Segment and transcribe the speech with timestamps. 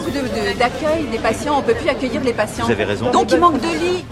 [0.00, 2.64] manque de- d'accueil des patients, on ne peut plus accueillir les patients.
[2.64, 3.10] Vous avez raison.
[3.10, 4.04] Donc il manque de lits.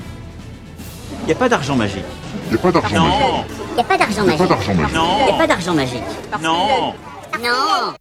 [1.23, 2.05] Il n'y a pas d'argent magique.
[2.47, 3.19] Il n'y a pas d'argent magique.
[3.19, 4.49] Non, Il n'y a pas d'argent Il n'y a pas magique.
[4.49, 4.93] d'argent magique.
[4.93, 6.03] Il n'y a non, pas d'argent magique.
[6.43, 6.95] Non.
[7.43, 7.93] Non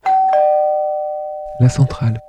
[1.60, 2.20] La centrale.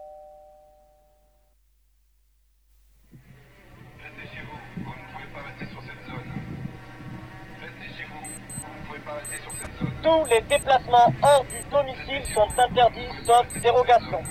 [10.03, 14.23] Tous les déplacements hors du domicile sont interdits sauf dérogation.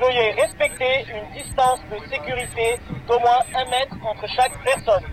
[0.00, 5.04] Veuillez respecter une distance de sécurité d'au moins un mètre entre chaque personne.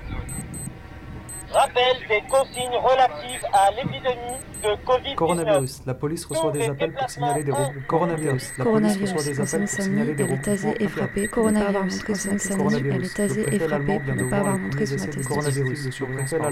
[1.51, 5.15] Rappel des consignes relatives à l'épidémie de Covid-19.
[5.15, 5.81] Coronavirus.
[5.85, 7.51] La police reçoit des appels pour signaler des.
[7.87, 8.57] Coronavirus.
[8.57, 11.27] La police reçoit des appels pour signaler des elle est tasée et frappée.
[11.27, 16.07] Coronavirus, elle est tasée et frappée pour ne pas avoir montré son attestation.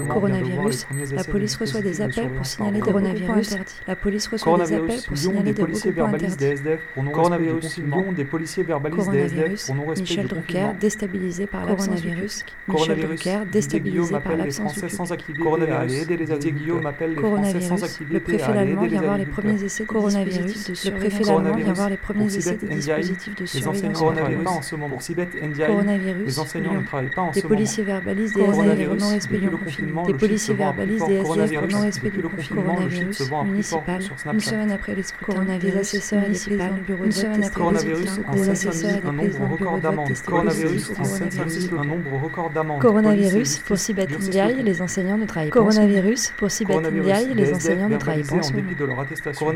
[0.08, 3.80] Coronavirus, la police reçoit des appels pour signaler des coronavirus interdits.
[3.86, 6.60] La police reçoit des appels Coronavirus, pour signaler des des policiers verbalisent des interdits.
[6.60, 10.68] SDF pour non Coronavirus, Lyon, des policiers verbalisent des SDF pour non respect Michel Drucker,
[10.80, 12.44] déstabilisé par l'absence du Coronavirus.
[12.68, 13.00] Michel.
[13.00, 15.42] Drucker, déstabilisé par l'absence du Français sans activité
[15.72, 18.46] à aller aider les Didier Guillaume appelle les Français sans Coronavirus, activité le préfet à
[18.48, 21.28] aller allemand aider vient les voir les premiers essais dispositifs de surveillance.
[21.28, 24.10] Allemand vient voir les premiers essais de dispositifs de Les enseignants surveillance.
[24.10, 24.98] ne travaillent pas en ce moment.
[25.46, 27.54] Ndiaye, Coronavirus, les enseignants ne travaillent pas en ce Des moment.
[27.54, 29.58] policiers verbalisent des SDF Coronavirus, depuis du le confinement.
[29.58, 32.62] confinement, Des le policiers à verbalisent des SDF Coronavirus, depuis du le confinement.
[32.62, 34.02] confinement, le chiffre se vend à plus fort municipal.
[34.02, 34.32] sur Snapchat.
[34.32, 36.56] Une semaine après les scrutins, Coronavirus, des assesseurs et des municipal.
[36.56, 39.06] présidents de bureaux de Une vote semaine testés après Coronavirus, en Des assesseurs et des
[39.06, 41.70] un nombre présidents de bureaux record de vote Coronavirus, en Seine-Saint-Denis, coronavirus.
[41.78, 42.80] un nombre record d'amendes.
[42.80, 45.58] Coronavirus, pour Sibeth Ndiaye, le les enseignants ne travaillent pas.
[45.58, 49.46] Coronavirus, pour Ndiaye, les enseignants ne travaillent pas en dépit de leur attestation.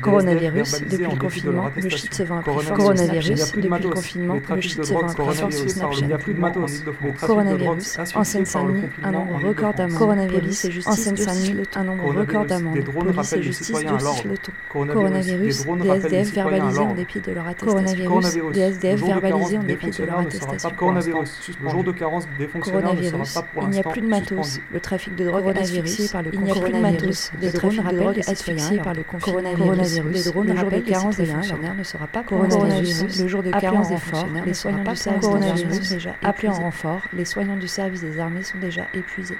[0.00, 4.92] Coronavirus, depuis le confinement, le shit se vend Coronavirus, Depuis le confinement, le shit se
[4.92, 6.84] vend drogue, à prix fort sur
[7.18, 7.26] coronavirus, Snapchat.
[7.26, 9.98] Coronavirus, en Seine-Saint-Denis, un nombre record d'amendes.
[9.98, 13.14] Coronavirus et justice, en Seine-Saint-Denis, un nombre record Coronavirus, d'amendes.
[13.14, 14.52] Police et justice durcissent le ton.
[14.70, 18.06] Coronavirus, Coronavirus, des SDF verbalisés en dépit de leur attestation.
[18.06, 20.70] Coronavirus, Des SDF verbalisés en dépit de leur attestation.
[20.70, 21.64] pas pour l'instant suspendu.
[21.64, 24.00] Le jour de carence des fonctionnaires ne sera Coronavirus, pas pour il n'y a plus
[24.00, 24.59] de matos.
[24.72, 27.32] Le trafic de drogue asphyxié par le il n'y a plus de matos.
[27.40, 30.24] Le trafic de drogue les asphyxié citoyens par le coronavirus.
[30.24, 33.20] Les drones Le jour de carence des fonctionnaires ne sera pas coronavirus.
[33.20, 35.88] Le jour de carence en des fonctionnaires les soignants du service des armées coronavirus.
[35.88, 39.38] sont déjà appelés en renfort, les soignants du service des armées sont déjà épuisés.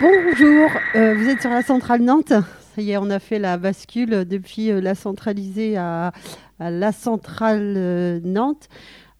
[0.00, 2.34] Bonjour, euh, vous êtes sur la centrale Nantes.
[2.74, 6.12] Ça y est, on a fait la bascule depuis euh, la centralisée à,
[6.60, 8.68] à la centrale euh, Nantes.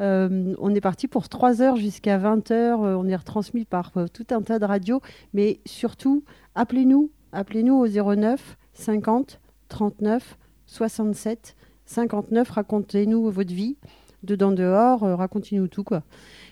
[0.01, 2.83] Euh, on est parti pour 3 heures jusqu'à 20 heures.
[2.83, 5.01] Euh, on est retransmis par euh, tout un tas de radios.
[5.33, 6.25] Mais surtout,
[6.55, 7.11] appelez-nous.
[7.33, 11.57] Appelez-nous au 09 50 39 67
[11.87, 12.51] 59.
[12.51, 13.77] Racontez-nous votre vie.
[14.23, 15.01] Dedans, dehors.
[15.01, 15.85] Racontez-nous tout.
[15.85, 16.03] Quoi.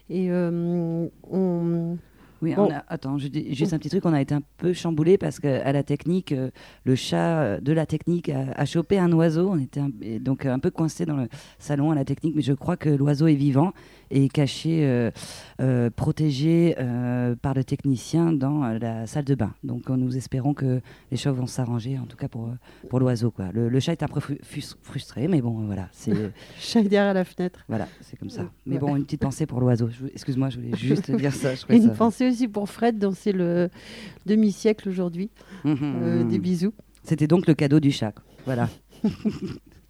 [0.09, 1.99] Et on.
[2.45, 2.67] Oui, Bon.
[2.67, 4.05] on a- attends, je dis juste un petit truc.
[4.05, 6.51] On a été un peu chamboulé parce qu'à la technique, euh,
[6.85, 9.49] le chat euh, de la technique a, a chopé un oiseau.
[9.51, 9.91] On était un-
[10.21, 11.29] donc un peu coincé dans le
[11.59, 13.73] salon à la technique, mais je crois que l'oiseau est vivant
[14.11, 15.11] et caché, euh,
[15.61, 19.53] euh, protégé euh, par le technicien dans la salle de bain.
[19.65, 22.51] Donc nous espérons que les choses vont s'arranger, en tout cas pour,
[22.89, 23.31] pour l'oiseau.
[23.31, 23.47] quoi.
[23.53, 24.21] Le, le chat est un peu
[24.83, 26.13] frustré, mais bon, voilà, c'est
[26.59, 27.61] Chat derrière la fenêtre.
[27.69, 28.43] voilà, c'est comme ça.
[28.43, 28.49] Ouais.
[28.67, 29.89] Mais bon, une petite pensée pour l'oiseau.
[29.91, 31.51] Je- Excuse-moi, je voulais juste dire ça.
[31.55, 33.69] je Et trouvais une ça- pensée aussi pour Fred, dont c'est le
[34.27, 35.31] demi-siècle aujourd'hui.
[35.65, 35.77] Mhm.
[35.83, 36.73] Euh, des bisous.
[37.03, 38.15] C'était donc le cadeau du chat.
[38.47, 38.69] Voilà.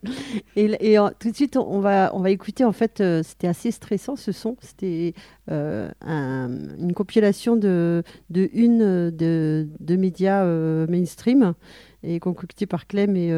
[0.57, 2.65] Et, euh, tout de suite, on va, on va écouter.
[2.65, 4.57] En fait, euh, c'était assez stressant ce son.
[4.61, 5.15] C'était
[5.51, 10.45] euh, un- une compilation de, de une de, de médias
[10.87, 11.55] mainstream
[12.03, 13.29] et concoctée par Clem et,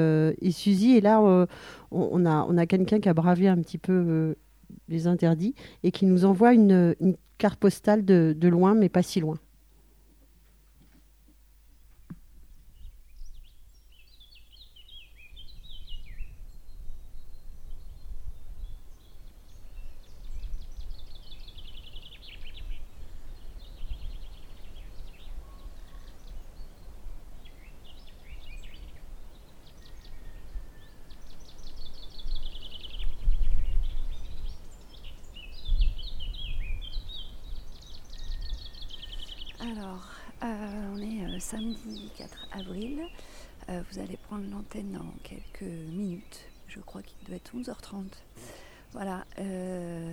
[0.41, 0.93] et Suzy.
[0.97, 1.21] Et là,
[1.91, 4.35] on, a, on a quelqu'un qui a bravé un petit peu
[4.89, 6.95] les interdits et qui nous envoie une,
[7.39, 9.39] carte postale de loin, mais pas si loin.
[39.59, 40.05] Alors,
[40.45, 43.07] euh, on est euh, samedi 4 avril.
[43.69, 46.41] Euh, vous allez prendre l'antenne dans quelques minutes.
[46.67, 48.07] Je crois qu'il doit être 11h30.
[48.93, 49.25] Voilà.
[49.39, 50.13] euh,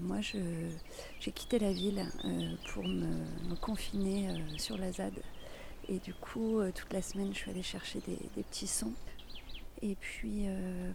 [0.00, 5.12] moi, j'ai quitté la ville euh, pour me, confiner sur la ZAD.
[5.88, 8.94] Et du coup, toute la semaine, je suis allée chercher des, petits sons.
[9.80, 10.46] Et puis,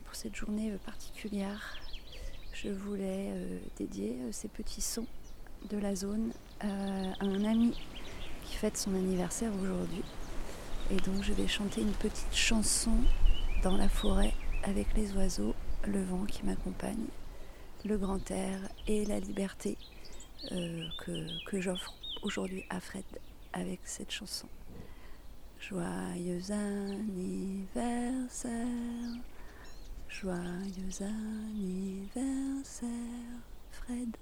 [0.03, 1.77] pour cette journée particulière,
[2.51, 3.31] je voulais
[3.77, 5.07] dédier ces petits sons
[5.69, 6.67] de la zone à
[7.21, 7.73] un ami
[8.53, 10.03] fête son anniversaire aujourd'hui.
[10.91, 12.91] Et donc je vais chanter une petite chanson
[13.63, 14.33] dans la forêt
[14.63, 15.55] avec les oiseaux,
[15.85, 17.07] le vent qui m'accompagne,
[17.85, 19.77] le grand air et la liberté
[20.51, 23.03] euh, que, que j'offre aujourd'hui à Fred
[23.53, 24.47] avec cette chanson.
[25.59, 28.51] Joyeux anniversaire,
[30.09, 32.89] joyeux anniversaire,
[33.71, 34.15] Fred.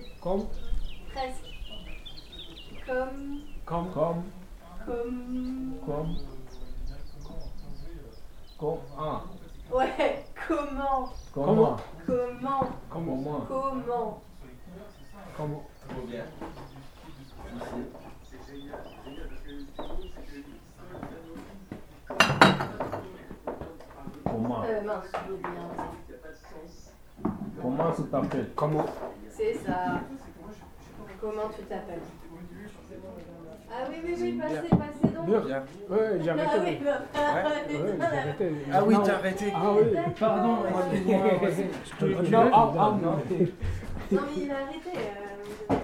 [0.00, 0.46] Tu l'avais Comme,
[1.12, 1.44] presque.
[2.86, 3.40] Comme.
[3.64, 4.22] comme, comme,
[4.86, 5.74] Comme.
[5.86, 6.16] comme,
[8.58, 9.22] comme, ah,
[9.72, 11.76] Ouais, comment comment,
[12.06, 14.22] Comment comment, Comment comment,
[15.36, 15.64] comment,
[24.64, 27.32] Euh, mince, j'ai oublié un truc.
[27.60, 28.86] comment tu t'appelles, comment,
[29.30, 30.00] C'est ça.
[31.20, 32.00] Comment tu t'appelles
[33.70, 35.26] Ah oui, oui, oui, passez, passez donc.
[35.46, 35.64] Bien.
[36.36, 36.78] Ouais, Ah arrêté.
[37.70, 38.52] oui, Ouais, j'ai arrêté.
[38.72, 39.52] Ah oui, t'as arrêté.
[39.54, 42.22] Ah oui, pardon, excuse-moi.
[42.30, 43.10] Non, ah, ah, non.
[43.10, 44.92] Non, mais il a arrêté.
[44.96, 45.74] euh,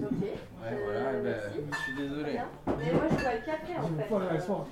[0.00, 0.20] Ok.
[0.20, 0.34] Ouais,
[0.70, 1.34] Euh, voilà, eh ben,
[1.72, 2.30] je suis désolé.
[2.32, 2.44] Bien.
[2.66, 4.08] Mais moi, je vois le café en fait.
[4.08, 4.64] vois la soirée,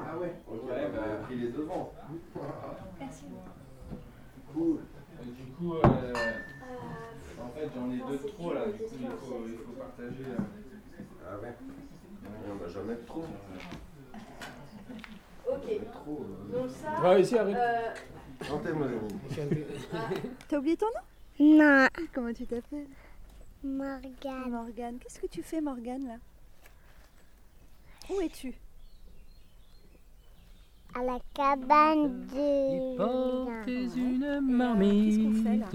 [0.00, 1.92] Ah ouais, ok, bah, pris les devants.
[3.00, 3.24] Merci.
[4.54, 4.76] Cool.
[5.24, 5.80] Du coup, euh,
[7.42, 10.26] en fait, j'en ai deux de trop là, du coup, il faut, il faut partager.
[10.28, 10.42] euh.
[11.28, 11.54] Ah ouais
[12.50, 13.24] On va jamais de trop.
[15.50, 15.80] Ok.
[15.92, 16.20] Trop.
[16.20, 16.58] euh.
[16.58, 17.02] Donc ça.
[17.08, 17.56] Ouais, ici, arrête.
[17.56, 17.90] euh,
[19.40, 19.64] amis.
[20.48, 21.58] T'as oublié ton nom?
[21.58, 22.86] Non, Comment tu t'appelles?
[23.64, 24.50] Morgane.
[24.50, 24.98] Morgane.
[24.98, 26.14] Qu'est-ce que tu fais, Morgane, là?
[28.10, 28.52] Où es-tu?
[30.94, 32.96] À la cabane de.
[32.96, 35.66] Portez une Qu'est-ce qu'on marmite fait, là?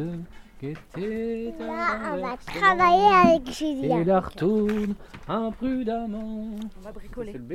[0.59, 4.03] qui était Là, on va travailler avec Et Julien.
[4.03, 4.93] la retourne
[5.27, 6.49] imprudemment.
[6.77, 7.31] On va bricoler.
[7.31, 7.53] C'est le B.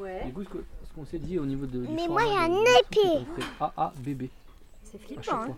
[0.00, 0.24] Ouais.
[0.26, 1.84] Du coup, que- ce qu'on s'est dit au niveau de.
[1.90, 3.24] Mais moi, j'ai un épée.
[3.38, 4.22] c'est AABB.
[4.84, 5.56] C'est À flippant, hein.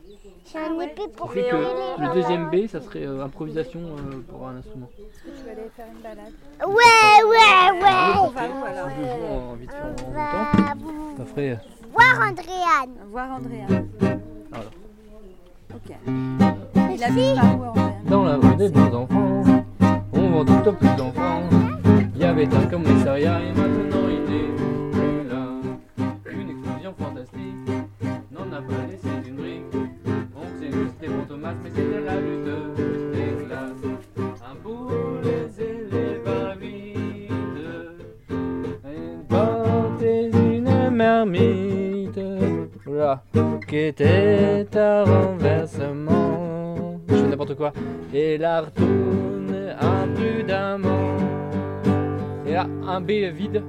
[0.51, 4.57] J'ai un épée pour que le deuxième B, ça serait euh, improvisation euh, pour un
[4.57, 4.89] instrument.
[4.99, 6.33] Est-ce que tu vas aller faire une balade
[6.67, 8.21] Ouais, ouais, ouais.
[8.21, 8.89] On va où alors
[9.31, 11.51] On ça ferait.
[11.51, 11.57] euh,
[11.93, 12.95] voir Andréane.
[13.11, 13.41] Voir.
[14.51, 14.71] Voilà.
[15.75, 15.97] Ok.
[16.95, 19.43] Il habite par où, Dans la rue des bons enfants,
[20.13, 21.43] on vend tout au plus d'enfants.
[22.15, 23.96] Il y avait un commissariat et maintenant
[31.63, 32.77] mais c'était la lutte
[33.13, 33.85] des classes.
[34.19, 34.91] Un pour
[35.23, 36.99] les élèves avides.
[38.85, 42.21] Et portez une marmite.
[42.85, 43.23] Voilà.
[43.69, 47.01] Qui était un renversement.
[47.09, 47.73] Je fais n'importe quoi.
[48.13, 51.17] Et la retourne imprudemment.
[52.47, 53.63] Et là, un B vide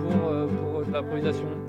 [0.00, 1.65] pour, euh, pour l'improvisation.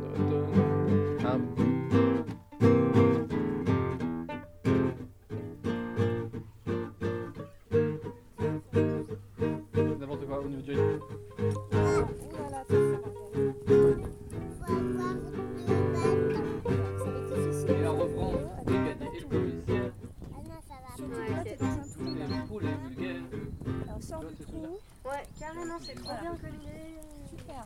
[25.81, 26.97] C'est trop bien comme idée.
[27.29, 27.65] Super.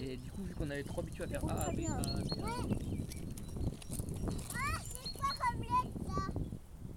[0.00, 1.80] Et du coup, vu qu'on avait trois habitués à faire A, B, A, B,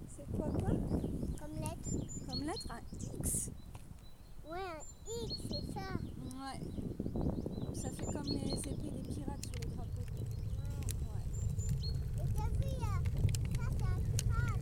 [0.08, 0.70] C'est quoi quoi
[1.38, 1.90] Comme lettre.
[2.28, 2.80] Comme lettre Un
[3.18, 3.50] X.
[4.48, 5.88] Ouais, un X, c'est ça.
[6.24, 6.60] Ouais.
[7.74, 10.06] Ça fait comme les épées des pirates sur les drapeaux.
[12.16, 12.98] Et t'as vu, euh,
[13.56, 14.58] ça, c'est un crâne.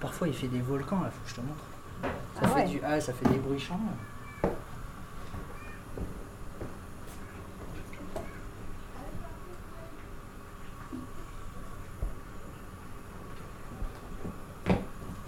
[0.00, 1.64] parfois il fait des volcans, là, faut que je te montre.
[2.34, 2.64] Ça, Ah fait, ouais.
[2.66, 2.80] du...
[2.84, 3.80] ah, ça fait des bruits chants.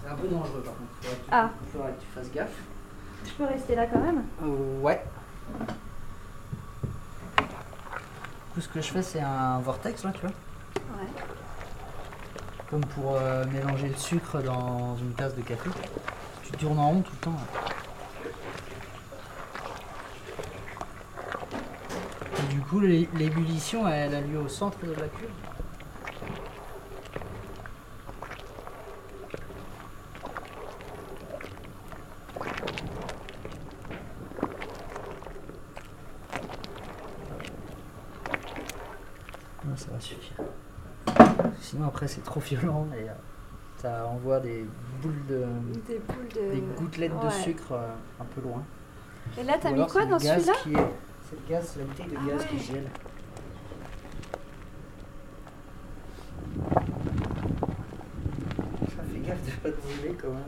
[0.01, 0.91] C'est un peu dangereux par contre.
[1.01, 1.49] Faudrait que tu, Ah.
[1.71, 2.61] faudrait que tu fasses gaffe.
[3.25, 5.03] Je peux rester là quand même Euh, ouais.
[7.29, 10.31] Du coup, ce que je fais, c'est un vortex là, tu vois.
[12.73, 15.69] Comme pour euh, mélanger le sucre dans une tasse de café.
[16.43, 17.37] Tu tournes en rond tout le temps.
[22.39, 25.29] Et du coup, l'é- l'ébullition, elle a lieu au centre de la cuve?
[39.63, 40.37] Non, ça va suffire.
[41.61, 43.13] Sinon, après, c'est trop violent et euh,
[43.77, 44.65] ça envoie des
[45.01, 45.45] boules de.
[45.87, 47.87] Des boules de- des gouttelettes de sucre euh,
[48.19, 48.61] un peu loin.
[49.39, 50.93] Et là, t'as mis quoi dans celui-là qui est-
[51.29, 52.61] C'est le gaz, la bouteille de Ah gaz qui ouais.
[52.61, 52.89] gèle.
[58.95, 60.43] Ça fait gaffe de pas te brûler quand même.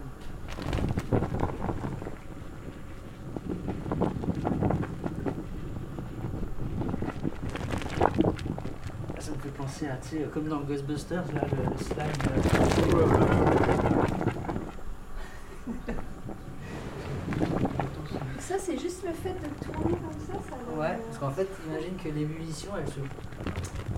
[9.80, 13.16] Sais, comme dans Ghostbusters, là, le, le slime.
[18.40, 21.48] Ça, c'est juste le fait de tourner comme ça, ça va- Ouais, parce qu'en fait,
[21.68, 23.00] imagine que l'ébullition, elle se.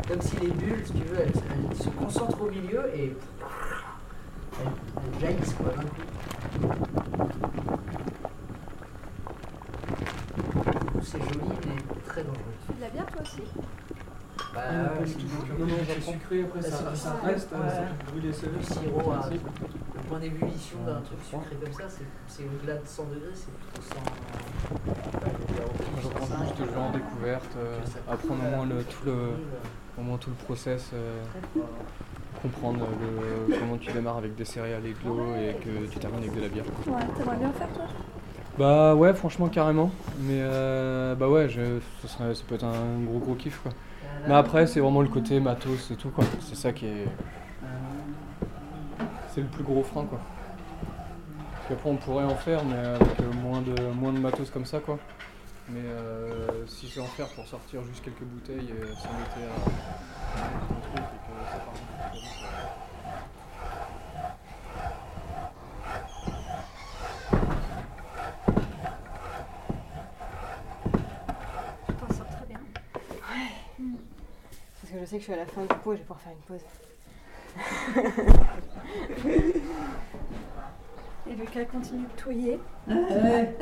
[0.07, 1.31] Comme si les bulles, si tu veux, elles,
[1.69, 3.15] elles se concentrent au milieu et.
[4.60, 4.67] Elles,
[5.13, 6.01] elles jaillissent quoi d'un coup.
[10.65, 12.53] Du coup, C'est joli, mais très dangereux.
[12.62, 13.41] Tu fais de la bière toi aussi
[14.53, 15.25] Bah, Ah, non, ouais, pas du c'est tout.
[15.25, 16.16] du- Non, non, du c'est Japon.
[16.27, 17.69] Sucré, après, Là, ça- reste, ouais.
[17.69, 18.60] ça brûler sévère.
[18.60, 19.29] Du sirop à.
[19.29, 21.96] Le point d'ébullition d'un truc sucré comme ça,
[22.27, 23.96] c'est au-delà de 100 degrés, c'est plutôt 100.
[26.01, 27.79] Je reprends juste le jeu en découverte, euh,
[28.10, 29.17] apprendre au moins le, tout le,
[29.98, 31.24] au moins tout le process, euh,
[32.41, 36.19] comprendre le, comment tu démarres avec des céréales et de l'eau et que tu termines
[36.19, 36.65] avec de la bière.
[36.88, 37.86] Ouais, t'aimerais bien faire toi?
[38.57, 39.91] Bah ouais, franchement carrément.
[40.19, 43.71] Mais euh, bah ouais, je, ce serait, ça peut être un gros gros kiff quoi.
[44.27, 46.23] Mais après, c'est vraiment le côté matos et tout quoi.
[46.41, 47.07] C'est ça qui est,
[49.29, 50.19] c'est le plus gros frein quoi.
[51.51, 54.65] Parce qu'après on pourrait en faire, mais avec euh, moins de moins de matos comme
[54.65, 54.99] ça quoi.
[55.69, 60.39] Mais euh, si je vais en faire pour sortir juste quelques bouteilles et s'embêter à,
[60.39, 62.67] à un truc et que ça part un peu trop vite, euh,
[71.88, 72.59] Tu t'en sors très bien.
[74.81, 76.07] Parce que je sais que je suis à la fin du pot et je vais
[76.07, 76.62] pouvoir faire une pause.
[81.29, 82.60] Et Lucas continue de touiller.
[82.88, 83.53] Ouais,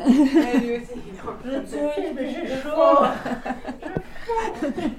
[0.60, 1.01] lui aussi.
[1.43, 3.00] Je touille, mais j'ai chaud.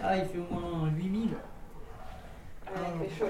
[0.00, 1.30] Ah, il fait au moins 8000.
[1.30, 1.36] Ouais,
[3.02, 3.26] il fait chaud.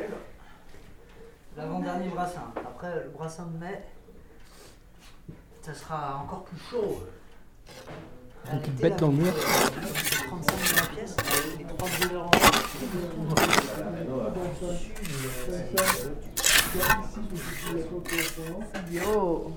[1.56, 2.52] L'avant-dernier brassin.
[2.56, 3.82] Après, le brassin de mai,
[5.62, 7.04] ça sera encore plus chaud.
[8.52, 9.32] Une petite bête dans le mur.
[9.34, 11.16] 35 000 la pièce,
[11.58, 12.30] les 3 brûleurs en
[18.90, 19.52] Yo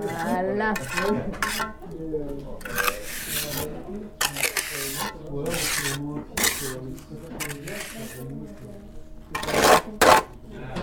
[0.00, 0.74] Voilà.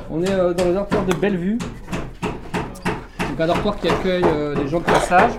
[0.09, 1.57] On est euh, dans le dortoir de Bellevue.
[3.29, 5.31] Donc un dortoir qui accueille euh, des gens de passage.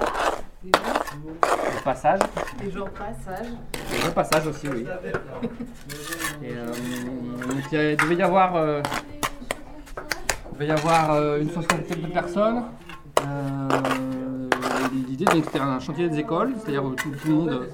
[1.84, 2.20] Passage.
[2.62, 3.46] Les gens passage.
[3.90, 4.86] Des gens passage aussi, oui.
[6.44, 8.80] Et, euh, donc il devait y avoir, euh,
[10.52, 12.62] devait y avoir euh, une soixantaine de personnes.
[15.08, 17.68] L'idée donc c'était un chantier des écoles, c'est-à-dire tout, tout le monde,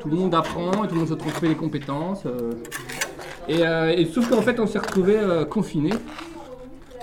[0.00, 2.24] tout le monde apprend et tout le monde se transmet les compétences.
[3.48, 5.94] et, et sauf qu'en fait on s'est retrouvés confinés.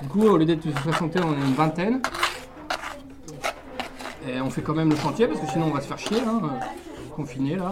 [0.01, 2.01] Du coup au lieu d'être une soixantaine on est une vingtaine.
[4.33, 6.19] Et on fait quand même le chantier parce que sinon on va se faire chier,
[6.25, 6.47] hein, euh,
[7.15, 7.71] confinés là.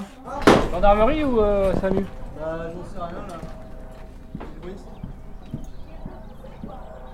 [0.71, 2.05] Gendarmerie ou euh, SAMU?
[2.37, 3.35] Bah, j'en sais rien là.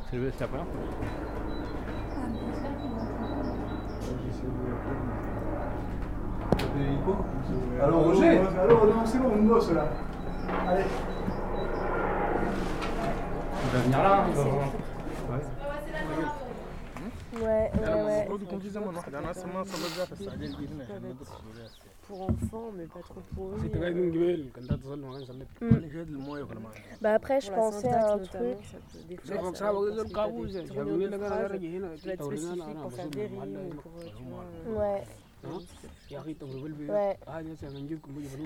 [0.09, 0.73] C'est le- c'est la première fois.
[7.83, 9.85] Alors Roger Alors non, c'est bon, on bosse là.
[10.67, 10.83] Allez.
[13.63, 14.65] Il va venir là, hein, il va voir.
[17.41, 18.25] Ouais, ouais, ouais.
[22.07, 23.57] Pour enfants, mais pas trop pour eux.
[23.65, 23.89] euh,
[27.01, 28.31] Bah après, je pensais à un truc.
[28.31, 28.45] ça peut-
[34.77, 34.77] Ouais.
[34.77, 35.03] Ouais.
[36.91, 37.17] Ouais.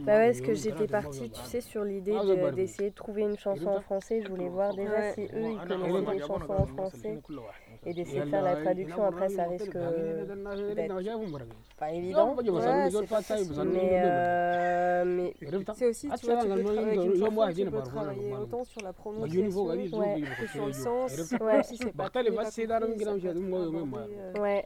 [0.05, 3.37] Bah ouais, parce que j'étais partie, tu sais, sur l'idée de- d'essayer de trouver une
[3.37, 4.21] chanson en français.
[4.21, 5.13] Je voulais voir déjà Ouais.
[5.15, 7.19] si eux, ils connaissaient des chansons en français.
[7.85, 9.03] Et d'essayer de faire la traduction.
[9.05, 9.73] Après, ça risque
[10.75, 10.93] d'être
[11.77, 12.35] pas évident.
[12.59, 13.47] Ouais, facile.
[13.71, 15.33] Mais, euh, mais
[15.75, 18.81] C'est aussi, tu vois, tu peux tra- avec une chanson, tu peux travailler autant sur
[18.81, 19.39] la prononciation
[19.99, 20.21] Ouais.
[20.41, 21.63] que sur le sens, Ouais.
[21.63, 22.09] si c'est pas
[24.39, 24.65] Ouais.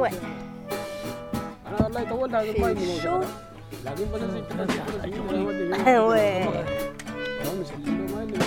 [0.00, 0.16] awak
[1.60, 2.96] Kalau lain kawan dah lepas ni
[3.84, 4.96] Lagi pada saya kena cakap
[6.08, 6.40] Weh
[7.44, 8.40] Kamu mesti kena main ni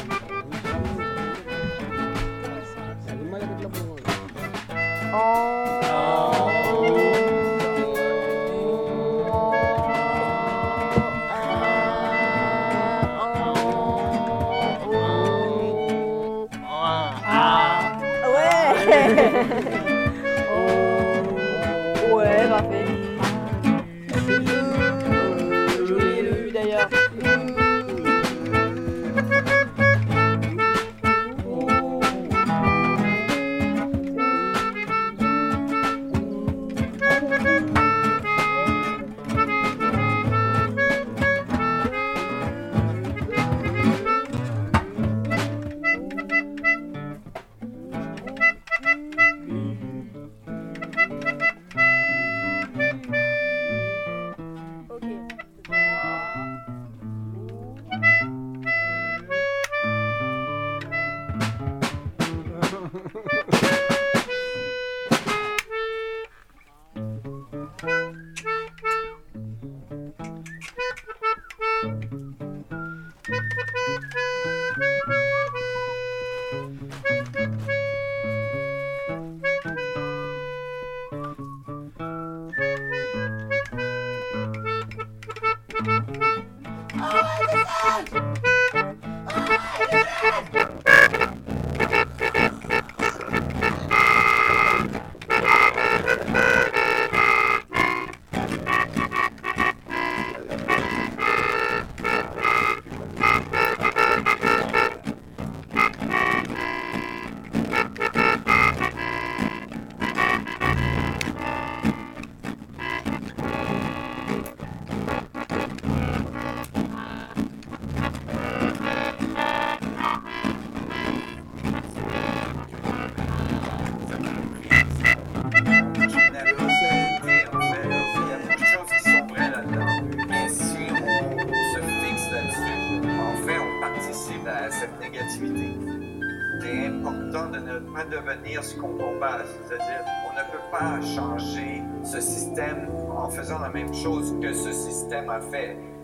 [5.13, 5.72] Oh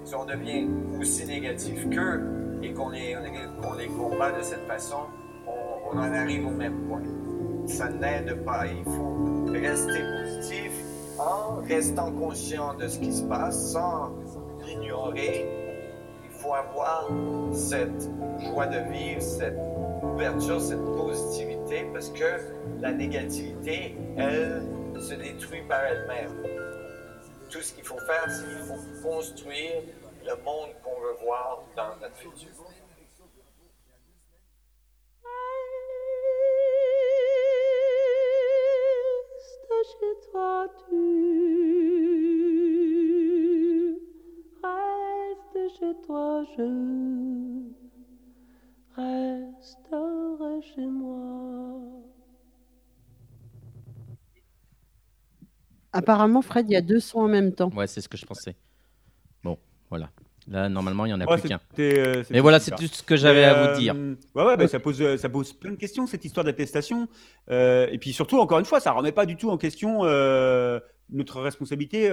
[0.04, 0.68] Si on devient
[1.00, 2.22] aussi négatif qu'eux
[2.64, 3.16] et qu'on les,
[3.62, 4.98] qu'on les combat de cette façon,
[5.48, 7.02] on, on en arrive au même point.
[7.66, 8.66] Ça n'aide pas.
[8.66, 10.72] Il faut rester positif
[11.20, 14.12] en restant conscient de ce qui se passe, sans
[14.66, 15.48] l'ignorer.
[16.24, 17.10] Il faut avoir
[17.52, 19.58] cette joie de vivre, cette
[20.02, 24.64] ouverture, cette positivité, parce que la négativité, elle,
[24.98, 26.32] se détruit par elle-même.
[27.50, 29.82] Tout ce qu'il faut faire, c'est qu'il faut construire
[30.24, 32.50] le monde qu'on veut voir dans notre futur.
[39.70, 40.96] Reste chez toi, tu
[44.64, 46.70] restes chez toi, je
[48.96, 52.09] resterai chez moi.
[55.94, 57.72] Apparemment, Fred, il y a deux sons en même temps.
[57.76, 58.56] Ouais, c'est ce que je pensais.
[59.44, 59.58] Bon,
[59.90, 60.10] voilà.
[60.48, 61.60] Là, normalement, il n'y en a Ouais, plus qu'un.
[61.80, 63.94] euh, Mais voilà, c'est tout ce que j'avais à vous dire.
[63.96, 67.08] euh, Ouais, ouais, bah, ça, pose, euh, ça pose plein de questions, cette histoire d'attestation.
[67.52, 70.80] Euh, et puis surtout, encore une fois, ça remet pas du tout en question euh,
[71.12, 72.10] notre responsabilité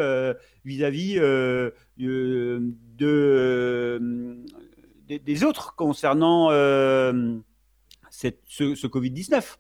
[0.65, 2.59] vis-à-vis euh, euh,
[2.99, 4.37] de, euh,
[5.09, 7.37] des, des autres concernant euh,
[8.11, 9.57] cette, ce, ce Covid-19.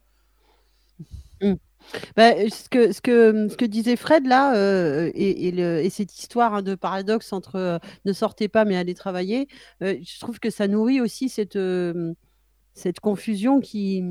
[2.17, 7.33] Bah, ce, que, ce, que, disait Fred là, euh, et, cette histoire hein, de paradoxe
[7.33, 9.49] entre euh, ne sortez pas mais allez travailler,
[9.83, 12.13] euh, je trouve que ça nourrit aussi cette, euh,
[13.01, 14.03] confusion qui,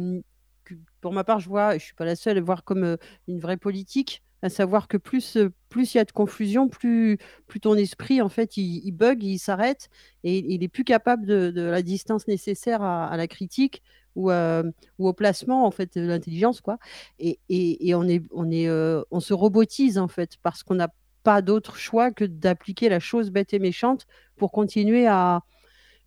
[1.01, 3.39] pour ma part, je vois, je suis pas la seule à voir comme euh, une
[3.39, 7.17] vraie politique, à savoir que plus euh, il y a de confusion, plus,
[7.61, 9.89] ton esprit en fait il, bug, il s'arrête
[10.23, 13.81] et il est plus capable de, la distance nécessaire à la critique
[14.15, 14.63] ou, à-
[14.99, 16.77] ou au placement en fait de l'intelligence quoi.
[17.19, 20.89] Et, et, euh, on se robotise en fait parce qu'on n'a
[21.23, 24.05] pas d'autre choix que d'appliquer la chose bête et méchante
[24.37, 25.41] pour continuer à,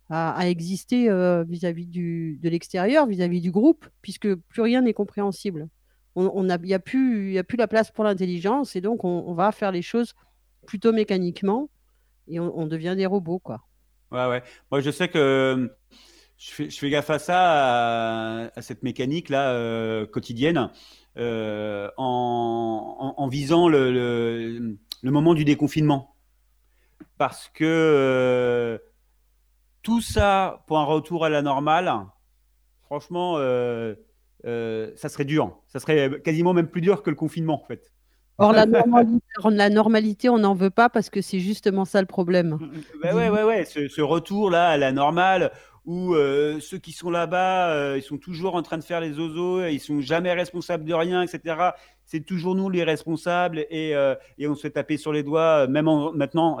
[0.09, 5.67] à, exister euh, vis-à-vis de l'extérieur, vis-à-vis du groupe, puisque plus rien n'est compréhensible.
[6.15, 8.75] On, on a, il n'y a, plus- il y a plus la place pour l'intelligence,
[8.75, 10.13] et donc on, va faire les choses
[10.65, 11.69] plutôt mécaniquement,
[12.27, 13.61] et on, on devient des robots, quoi.
[14.11, 14.43] Ouais, ouais.
[14.71, 15.67] Moi, je sais que euh,
[16.39, 20.69] je fais, je fais gaffe à ça, à, à cette mécanique-là euh, quotidienne,
[21.17, 26.15] euh, en, en- en visant le, le- le moment du déconfinement.
[27.17, 28.77] Parce que euh,
[29.83, 31.93] tout ça pour un retour à la normale,
[32.83, 35.57] franchement, ça serait dur.
[35.67, 37.91] Ça serait quasiment même plus dur que le confinement, en fait.
[38.37, 42.07] Or, la normalité, la normalité, on n'en veut pas parce que c'est justement ça le
[42.07, 42.57] problème.
[43.03, 45.51] Bah ouais, ouais, ouais, ce, ce retour-là à la normale
[45.85, 49.13] où euh, ceux qui sont là-bas, euh, ils sont toujours en train de faire les
[49.13, 51.55] zozos, ils sont jamais responsables de rien, etc.
[52.05, 55.67] C'est toujours nous les responsables et, euh, et on se fait taper sur les doigts,
[55.67, 56.59] même en- maintenant.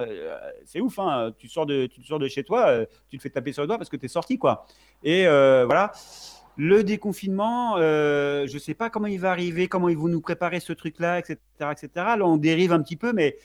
[0.65, 3.51] c'est ouf, hein, tu, sors de, tu sors de chez toi, tu te fais taper
[3.51, 4.65] sur les doigts parce que tu es sorti, quoi.
[5.03, 5.91] Et voilà.
[6.61, 10.59] Le déconfinement, je ne sais pas comment il va arriver, comment ils vont nous préparer
[10.59, 11.37] ce truc-là, etc.,
[11.71, 11.89] etc.
[11.95, 13.37] Là, on dérive un petit peu, mais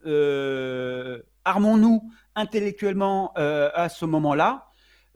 [1.44, 4.66] armons-nous intellectuellement euh, à ce moment-là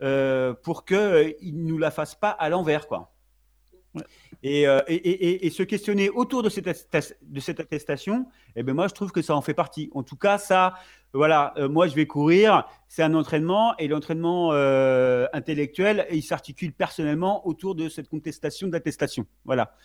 [0.01, 3.09] euh, pour qu'ils ne nous la fassent pas à l'envers, quoi.
[4.41, 8.25] Et, euh, et, et- et- et se questionner autour de cette, attestation, de cette attestation,
[8.55, 9.91] eh ben moi je trouve que ça en fait partie.
[9.93, 10.73] En tout cas, ça,
[11.13, 16.73] voilà, euh, moi je vais courir, c'est un entraînement et l'entraînement euh, intellectuel, il s'articule
[16.73, 19.27] personnellement autour de cette contestation d'attestation.
[19.45, 19.75] Voilà.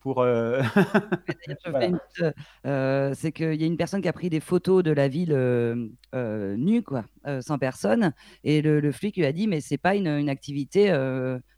[0.00, 0.62] Pour, euh,
[1.66, 1.90] voilà.
[2.66, 5.32] euh, c'est qu'il y a une personne qui a pris des photos de la ville
[5.32, 7.04] euh, nue, quoi,
[7.40, 8.12] sans personne,
[8.44, 10.92] et le, le flic lui a dit, mais c'est pas une, une activité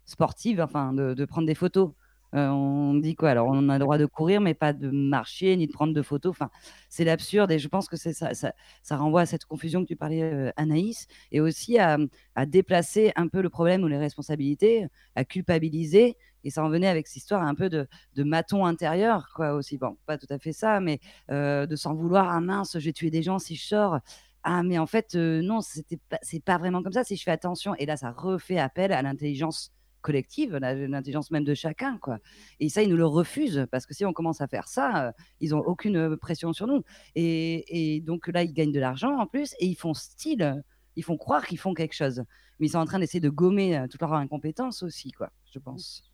[0.04, 1.92] sportive, enfin, de, de prendre des photos.
[2.34, 3.28] On dit quoi?
[3.30, 6.00] Alors, on a le droit de courir, mais pas de marcher ni de prendre de
[6.00, 6.30] photos.
[6.30, 6.48] Enfin,
[6.88, 9.88] c'est l'absurde, et je pense que c'est ça, ça, ça renvoie à cette confusion que
[9.88, 11.98] tu parlais, Anaïs, et aussi à,
[12.34, 16.16] à déplacer un peu le problème ou les responsabilités, à culpabiliser.
[16.44, 19.78] Et ça en venait avec cette histoire un peu de, maton intérieur, quoi, aussi.
[19.78, 21.00] Bon, pas tout à fait ça, mais
[21.30, 22.30] euh, de s'en vouloir.
[22.30, 23.98] Ah mince, je vais tuer des gens si je sors.
[24.44, 25.60] Ah, mais en fait, euh, non,
[26.08, 27.74] pas, c'est pas vraiment comme ça si je fais attention.
[27.76, 32.18] Et là, ça refait appel à l'intelligence collective, l'intelligence même de chacun, quoi.
[32.58, 35.12] Et ça, ils nous le refusent parce que si on commence à faire ça, euh,
[35.40, 36.82] ils ont aucune pression sur nous.
[37.14, 40.60] Et, et donc là, ils gagnent de l'argent en plus et ils font style,
[40.96, 42.24] ils font croire qu'ils font quelque chose.
[42.58, 46.11] Mais ils sont en train d'essayer de gommer toute leur incompétence aussi, quoi, je pense.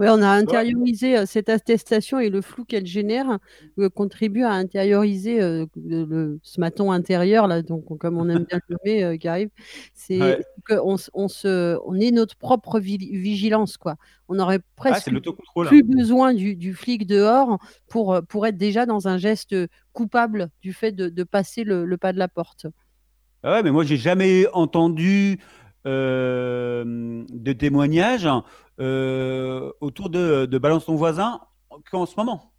[0.00, 3.38] Oui, on a intériorisé euh, cette attestation et le flou qu'elle génère
[3.78, 8.58] euh, contribue à intérioriser euh, le, ce maton intérieur, là, donc, comme on aime bien
[8.68, 9.50] le nommer, euh, qui arrive.
[9.94, 10.44] C'est Ouais.
[10.68, 13.94] qu'on on, se, on est notre propre vi- vigilance, quoi.
[14.28, 15.68] On aurait presque Ah, c'est l'autocontrôle.
[15.68, 19.54] plus besoin du, du flic dehors pour, pour être déjà dans un geste
[19.92, 22.66] coupable du fait de, de passer le, le pas de la porte.
[23.44, 25.38] Ah ouais, mais moi, j'ai jamais entendu
[25.84, 28.26] de témoignages
[28.80, 31.40] euh, autour de, de balance ton voisin
[31.90, 32.52] qu'en ce moment.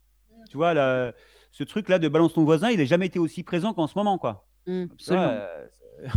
[0.50, 1.14] Tu vois, là,
[1.52, 4.18] ce truc-là de balance ton voisin, il n'a jamais été aussi présent qu'en ce moment,
[4.18, 4.46] quoi.
[4.68, 4.86] Mm.
[4.94, 5.28] Absolument.
[5.30, 5.66] euh,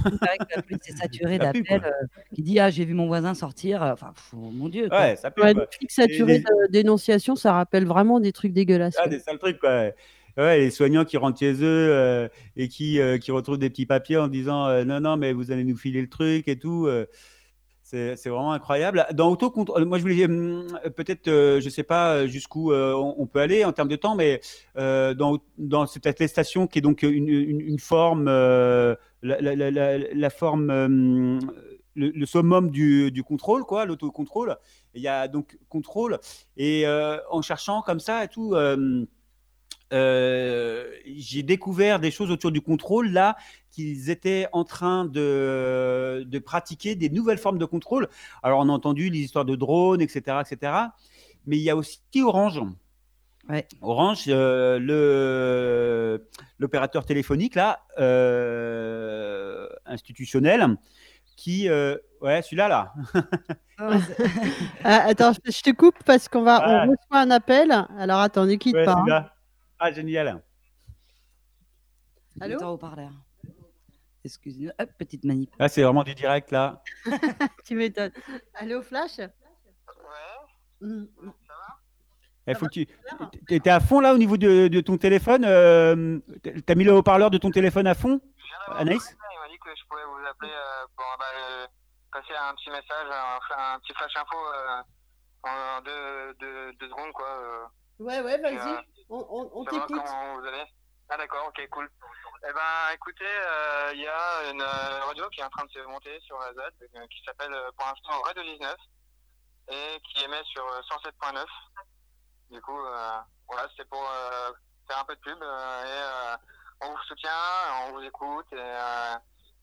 [0.07, 2.85] Il paraît que la police est saturée Ça pue, d'appels euh, qui dit Ah, j'ai
[2.85, 3.83] vu mon voisin sortir.
[3.83, 4.89] Enfin, pff, oh, mon Dieu.
[4.89, 4.99] quoi.
[5.01, 5.67] Ouais, ça Ouais, quoi.
[6.27, 8.97] les dénonciation, ça rappelle vraiment des trucs dégueulasses.
[8.99, 9.91] Ah, des sales trucs, quoi.
[10.39, 13.87] Ouais, les soignants qui rentrent chez eux euh, et qui, euh, qui retrouvent des petits
[13.87, 16.89] papiers en disant euh, non, non, mais vous allez nous filer le truc et tout.
[17.95, 19.07] Euh, c'est vraiment incroyable.
[19.15, 23.41] Dans autocontrôle, moi je voulais hum, peut-être, euh, je sais pas jusqu'où euh, on, peut
[23.41, 24.41] aller en termes de temps, mais
[24.77, 31.39] euh, dans, dans cette attestation qui est donc une, une, forme, euh, la, forme, le,
[32.11, 34.57] le summum du, du contrôle, quoi, l'autocontrôle.
[34.95, 36.19] Il y a donc contrôle
[36.57, 38.55] et euh, en cherchant comme ça et tout.
[39.93, 43.37] Euh, j'ai découvert des choses autour du contrôle là
[43.71, 48.09] qu'ils étaient en train de, de, pratiquer des nouvelles formes de contrôle.
[48.43, 50.73] Alors on a entendu les histoires de drones, etc., etc.
[51.47, 52.61] Mais il y a aussi Orange.
[53.81, 60.77] Orange, euh, le l'opérateur téléphonique là, euh, institutionnel,
[61.37, 62.93] qui ouais celui-là là.
[64.83, 67.71] Ah, attends, je te coupe parce qu'on va on reçoit un appel.
[67.97, 69.38] Alors attends, ne quitte pas.
[69.79, 70.43] Ah, génial.
[72.41, 73.13] Allô haut-parleur.
[74.25, 75.55] Excusez-moi, petite manip.
[75.59, 76.83] Ah, c'est vraiment du direct là.
[77.65, 78.13] tu m'étonnes.
[78.55, 79.19] Allô, Flash?
[79.19, 79.29] Ouais.
[80.81, 81.07] Mmh.
[82.49, 82.87] Il faut que tu
[83.49, 85.45] étais à fond là au niveau de, de ton téléphone.
[85.45, 88.21] Euh, tu as mis le haut-parleur de ton téléphone à fond,
[88.69, 89.17] Anaïs?
[89.33, 91.67] Il m'a dit que je pouvais vous appeler euh, pour bah, euh,
[92.11, 94.83] passer un petit message, un, un petit flash info euh,
[95.43, 97.13] en deux, deux, deux, secondes.
[97.13, 98.79] Quoi, ouais, ouais, vas-y.
[99.11, 100.03] On, on, on t'écoute.
[101.11, 101.91] Ah d'accord, ok, cool.
[102.47, 105.71] Eh ben, écoutez, euh, il y a une euh, radio qui est en train de
[105.71, 108.77] se monter sur la ZAD, euh, qui s'appelle pour l'instant Radio 19
[109.71, 111.45] et qui émet sur 107.9.
[112.51, 112.79] Du coup,
[113.49, 114.03] voilà, c'était pour
[114.87, 117.31] faire un peu de pub et on vous soutient,
[117.87, 118.75] on vous écoute et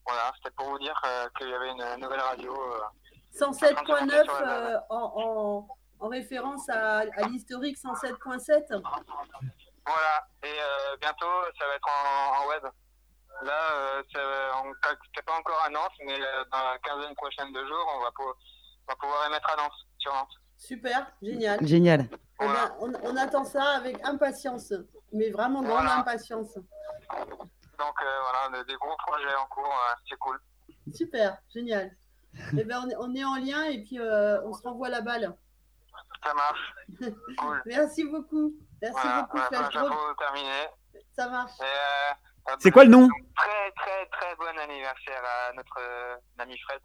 [0.05, 0.99] voilà, c'était pour vous dire
[1.37, 2.53] qu'il y avait une nouvelle radio.
[3.33, 5.67] 107.9 en, en,
[6.05, 8.81] en, référence à, à l'historique 107.7
[9.87, 11.27] voilà, et euh, bientôt
[11.59, 12.63] ça va être en, web.
[13.43, 17.87] Là, euh, c'est pas encore à Nantes, mais euh, dans la quinzaine prochaine de jours,
[17.95, 20.33] on va, on va pouvoir émettre à Nantes, sur Nantes.
[20.57, 21.59] Super, génial.
[21.67, 22.09] Génial.
[22.41, 24.73] Eh ben, on, on, attend ça avec impatience,
[25.13, 26.55] mais vraiment grande impatience.
[26.55, 29.73] Donc voilà, des gros projets en cours,
[30.09, 30.39] c'est cool.
[30.93, 31.91] Super, génial.
[32.57, 35.35] eh ben, on, est, on est en lien et puis on se renvoie la balle.
[36.25, 36.73] Ça marche.
[37.37, 37.61] cool.
[37.65, 38.53] Merci beaucoup.
[38.81, 39.73] Merci voilà, beaucoup, Flash
[40.17, 40.67] terminé.
[41.15, 41.59] Ça marche.
[41.61, 46.81] Euh, c'est quoi le nom Très, très, très bon anniversaire à notre euh, ami Fred.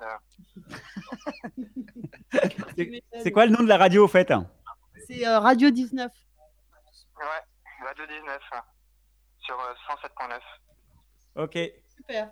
[3.22, 4.32] c'est quoi le nom de la radio, au fait
[5.06, 6.10] C'est euh, Radio 19.
[7.18, 8.40] Ouais, Radio 19,
[9.40, 9.56] sur
[9.88, 10.40] 107.9.
[11.36, 11.58] Ok.
[11.96, 12.30] Super.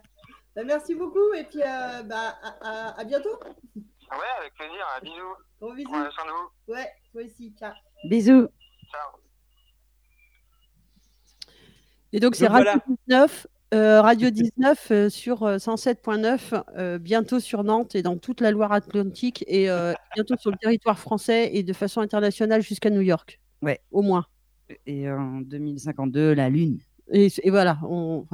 [0.56, 3.38] Bah, merci beaucoup et puis bah, à, à, bientôt.
[4.10, 4.84] Ouais, avec plaisir.
[5.02, 5.34] Bisous.
[5.60, 5.90] Bon bisous.
[5.92, 7.54] Ouais, ouais, toi aussi.
[7.58, 7.72] Ciao.
[8.04, 8.48] Bisous.
[8.90, 9.20] Ciao.
[12.12, 12.72] Et donc, c'est Radio
[13.06, 18.50] 19, euh, Radio 19 euh, sur 107.9, euh, bientôt sur Nantes et dans toute la
[18.50, 19.68] Loire-Atlantique et
[20.14, 23.40] bientôt sur le territoire français et de façon internationale jusqu'à New York.
[23.60, 23.80] Ouais.
[23.90, 24.24] Au moins.
[24.86, 26.78] Et en 2052, la Lune.
[27.10, 28.26] Et, voilà, on...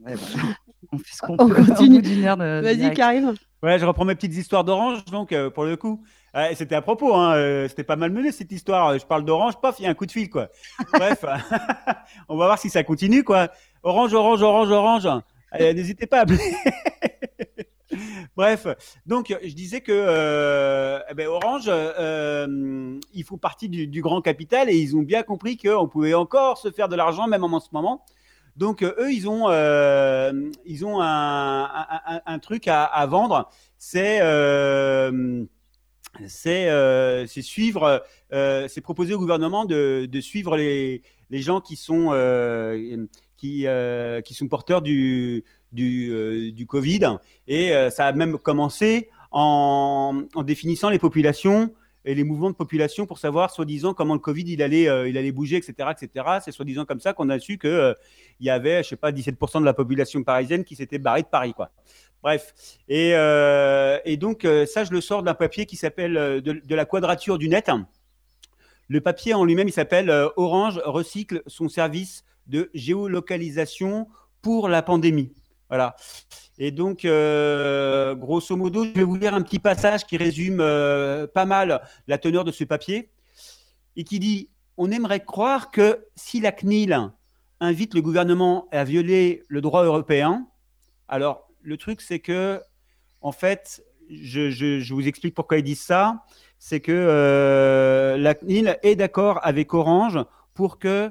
[0.00, 0.14] ouais,
[0.92, 1.64] on fait ce qu'on on peut.
[1.64, 2.00] Continue.
[2.00, 3.34] Vas-y, Karim.
[3.62, 6.02] Ouais, je reprends mes petites histoires d'orange, donc pour le coup.
[6.54, 8.98] c'était à propos, hein, c'était pas mal mené cette histoire.
[8.98, 10.48] Je parle d'orange, paf, il y a un coup de fil, quoi.
[10.94, 11.24] Bref,
[12.28, 13.48] on va voir si ça continue, quoi.
[13.82, 15.08] Orange, orange, orange, orange.
[15.58, 16.38] N'hésitez pas à appeler.
[18.36, 18.66] Bref,
[19.06, 24.20] donc je disais que euh, eh ben, Orange, euh, ils font partie du, du, grand
[24.22, 27.60] capital et ils ont bien compris qu'on pouvait encore se faire de l'argent même en
[27.60, 28.04] ce moment.
[28.56, 35.44] Donc eux, ils ont, euh, ils ont un, truc à, vendre, c'est euh,
[36.26, 42.10] c'est suivre, c'est proposer au gouvernement de, de suivre les, les, gens qui sont
[43.36, 43.66] qui,
[44.24, 47.18] qui sont porteurs du du, du Covid.
[47.46, 51.72] Et ça a même commencé en, en définissant les populations
[52.04, 55.18] et les mouvements de population pour savoir, soi-disant, comment le Covid il allait, euh, il
[55.18, 55.90] allait bouger, etc.
[55.90, 56.26] etc.
[56.42, 57.94] C'est soi-disant comme ça qu'on a su qu'il euh,
[58.40, 61.52] y avait, je sais pas, 17% de la population parisienne qui s'était barrée de Paris.
[61.52, 61.70] Quoi.
[62.22, 62.54] Bref.
[62.88, 67.48] Et, euh, donc, ça, je le sors d'un papier qui s'appelle de, la quadrature du
[67.48, 67.70] net.
[68.88, 74.08] Le papier en lui-même, il s'appelle Orange recycle son service de géolocalisation
[74.42, 75.32] pour la pandémie.
[75.70, 75.94] Voilà.
[76.58, 81.26] Et donc, euh, grosso modo, je vais vous lire un petit passage qui résume euh,
[81.26, 83.10] pas mal la teneur de ce papier
[83.96, 87.10] et qui dit On aimerait croire que si la CNIL
[87.60, 90.48] invite le gouvernement à violer le droit européen,
[91.08, 92.60] alors le truc, c'est que,
[93.20, 96.24] en fait, je, je, je, vous explique pourquoi ils disent ça
[96.58, 100.18] c'est que euh, la CNIL est d'accord avec Orange
[100.52, 101.10] pour que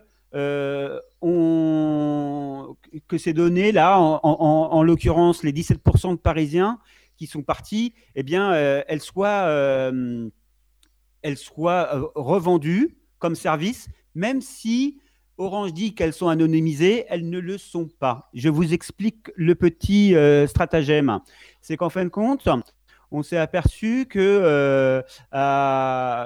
[1.21, 2.75] on,
[3.07, 6.79] que ces données-là, en, en, en l'occurrence les 17% de Parisiens
[7.19, 10.29] qui sont partis, eh bien, euh, elles soient, euh,
[11.21, 14.99] elles soient euh, revendues comme service, même si
[15.37, 18.29] Orange dit qu'elles sont anonymisées, elles ne le sont pas.
[18.33, 20.13] Je vous explique le petit
[20.47, 21.19] stratagème.
[21.61, 22.49] C'est qu'en fin de compte,
[23.11, 25.01] on s'est aperçu que euh,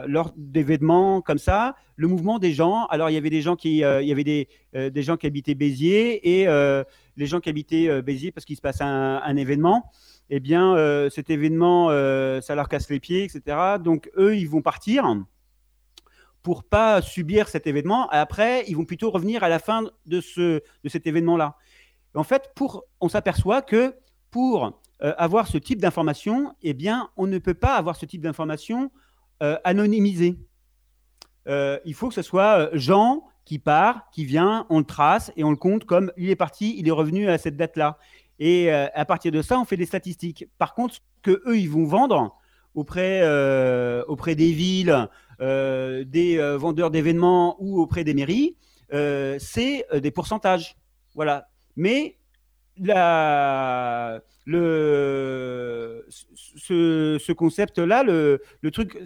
[0.08, 2.86] lors d'événements comme ça, le mouvement des gens.
[2.88, 5.56] Alors il y avait des gens qui, il y avait des, des gens qui habitaient
[5.56, 6.48] Béziers et
[7.16, 9.92] les gens qui habitaient Béziers parce qu'il se passe un, un événement.
[10.30, 10.76] Eh bien,
[11.10, 11.90] cet événement,
[12.42, 13.58] ça leur casse les pieds, etc.
[13.84, 15.06] Donc eux, ils vont partir
[16.44, 18.08] pour pas subir cet événement.
[18.10, 21.56] Après, ils vont plutôt revenir à la fin de, ce, de cet événement-là.
[22.14, 23.96] En fait, pour, on s'aperçoit que
[24.30, 28.22] pour euh, avoir ce type d'information, eh bien, on ne peut pas avoir ce type
[28.22, 28.92] d'information
[29.42, 30.38] euh, anonymisée.
[31.48, 35.44] Euh, il faut que ce soit Jean qui part, qui vient, on le trace et
[35.44, 37.98] on le compte comme il est parti, il est revenu à cette date-là.
[38.40, 40.48] Et à partir de ça, on fait des statistiques.
[40.58, 42.36] Par contre, ce que eux, ils vont vendre
[42.74, 43.22] auprès,
[44.08, 45.08] auprès des villes,
[45.40, 48.58] des vendeurs d'événements ou auprès des mairies,
[48.90, 50.76] c'est des pourcentages.
[51.14, 51.50] Voilà.
[51.76, 52.18] Mais
[52.78, 58.98] la, le, ce, concept-là, le, le, truc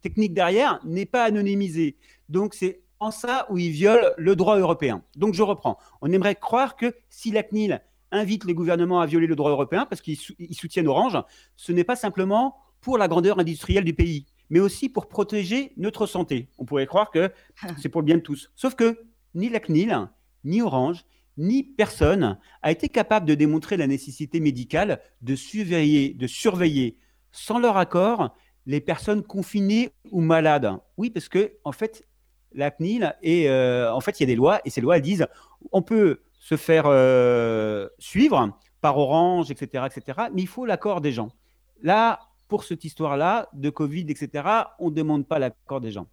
[0.00, 1.96] technique derrière, n'est pas anonymisé.
[2.28, 5.02] Donc, c'est en ça où il viole le droit européen.
[5.16, 5.78] Donc, je reprends.
[6.02, 9.86] On aimerait croire que si la CNIL invite les gouvernements à violer le droit européen
[9.86, 10.18] parce qu'ils
[10.52, 11.18] soutiennent Orange,
[11.56, 16.06] ce n'est pas simplement pour la grandeur industrielle du pays, mais aussi pour protéger notre
[16.06, 16.48] santé.
[16.58, 17.30] On pourrait croire que
[17.78, 18.50] c'est pour le bien de tous.
[18.56, 18.98] Sauf que
[19.34, 20.08] ni la CNIL,
[20.44, 21.04] ni Orange,
[21.38, 26.98] ni personne a été capable de démontrer la nécessité médicale de surveiller, de surveiller
[27.32, 28.34] sans leur accord
[28.66, 30.76] les personnes confinées ou malades.
[30.98, 32.04] Oui, parce que en fait,
[32.52, 35.26] la CNIL et euh, en fait, il y a des lois et ces lois disent
[35.72, 40.28] on peut se faire euh, suivre par Orange, etc., etc.
[40.34, 41.30] Mais il faut l'accord des gens.
[41.82, 44.44] Là, pour cette histoire-là de Covid, etc.,
[44.78, 46.08] on ne demande pas l'accord des gens.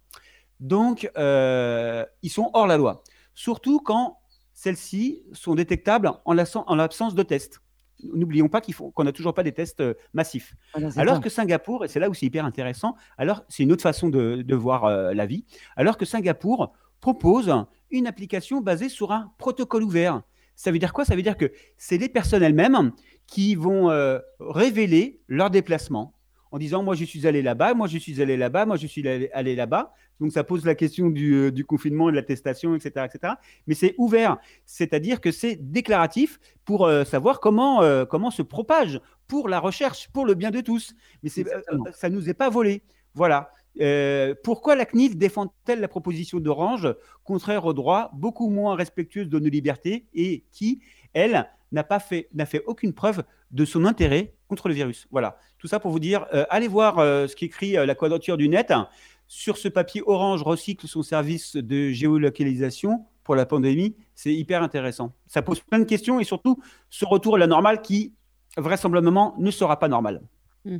[0.60, 3.02] Donc, euh, ils sont hors la loi.
[3.34, 4.18] Surtout quand
[4.56, 7.60] celles-ci sont détectables en l'absence de tests.
[8.02, 8.62] N'oublions pas
[8.94, 10.54] qu'on n'a toujours pas des tests euh, massifs.
[10.74, 13.82] Ah alors que Singapour, et c'est là où c'est hyper intéressant, alors c'est une autre
[13.82, 15.44] façon de, voir euh, la vie,
[15.76, 17.52] alors que Singapour propose
[17.90, 20.22] une application basée sur un protocole ouvert.
[20.54, 21.04] Ça veut dire quoi?
[21.04, 22.92] Ça veut dire que c'est les personnes elles-mêmes
[23.26, 26.14] qui vont euh, révéler leur déplacement
[26.50, 29.06] en disant moi je suis allé là-bas, moi je suis allé là-bas, moi je suis
[29.06, 29.92] allé, là-bas.
[30.20, 33.34] Donc ça pose la question du, euh, du confinement et de l'attestation, etc., etc.
[33.66, 39.00] Mais c'est ouvert, c'est-à-dire que c'est déclaratif pour euh, savoir comment, euh, comment se propage
[39.28, 40.94] pour la recherche, pour le bien de tous.
[41.22, 41.44] Mais c'est,
[41.92, 42.82] ça nous est pas volé.
[43.14, 43.50] Voilà.
[44.42, 46.88] Pourquoi la CNIL défend-elle la proposition d'Orange,
[47.24, 50.80] contraire au droit, beaucoup moins respectueuse de nos libertés et qui,
[51.12, 55.06] elle, n'a pas fait, n'a fait aucune preuve de son intérêt contre le virus?
[55.10, 55.38] Voilà.
[55.58, 58.48] Tout ça pour vous dire, euh, allez voir euh, ce qu'écrit euh, la quadrature du
[58.48, 58.72] net.
[59.26, 63.96] Sur ce papier, Orange recycle son service de géolocalisation pour la pandémie.
[64.14, 65.12] C'est hyper intéressant.
[65.26, 66.60] Ça pose plein de questions et surtout
[66.90, 68.14] ce retour à la normale qui,
[68.56, 70.22] vraisemblablement, ne sera pas normal.
[70.64, 70.78] Hmm.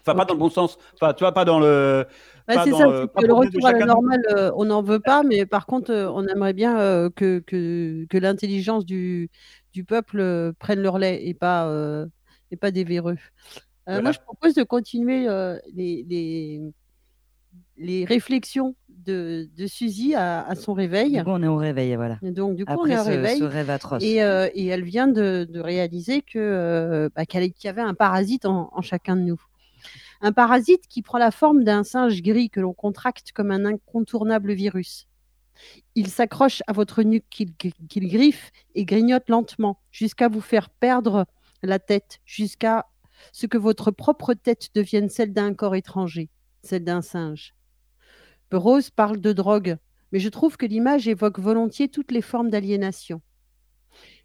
[0.00, 0.78] Enfin, pas dans le bon sens.
[0.94, 2.06] Enfin, tu vois, pas dans le.
[2.46, 4.22] Bah, c'est ça, le retour à la normale,
[4.56, 6.76] on n'en veut pas, mais par contre, on aimerait bien
[7.14, 9.28] que, que, que l'intelligence du,
[9.74, 11.70] du peuple prenne leur lait et pas,
[12.50, 13.16] et pas des véreux.
[13.88, 16.60] Euh, moi, je propose de continuer euh, les, les,
[17.78, 21.12] les, réflexions de, de Suzy à, à, son réveil.
[21.12, 22.18] Du coup, on est au réveil, voilà.
[22.22, 23.38] Et donc, du coup, Après on est au ce, réveil.
[23.38, 24.02] Ce rêve atroce.
[24.02, 28.44] Et, euh, et elle vient de, de réaliser que bah, qu'il y avait un parasite
[28.44, 29.40] en, en, chacun de nous.
[30.20, 34.52] Un parasite qui prend la forme d'un singe gris que l'on contracte comme un incontournable
[34.52, 35.06] virus.
[35.94, 41.26] Il s'accroche à votre nuque qu'il qu griffe et grignote lentement jusqu'à vous faire perdre
[41.62, 42.86] la tête, jusqu'à
[43.32, 46.30] ce que votre propre tête devienne celle d'un corps étranger,
[46.62, 47.54] celle d'un singe.
[48.52, 49.76] Rose parle de drogue,
[50.12, 53.20] mais je trouve que l'image évoque volontiers toutes les formes d'aliénation.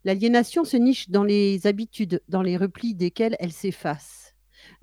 [0.06, 4.23] L'aliénation se niche dans les habitudes, dans les replis desquels elle s'efface,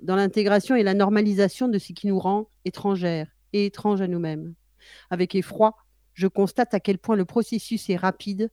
[0.01, 4.55] dans l'intégration et la normalisation de ce qui nous rend étrangères et étranges à nous-mêmes.
[5.09, 5.75] Avec effroi,
[6.13, 8.49] je constate à quel point le processus est rapide,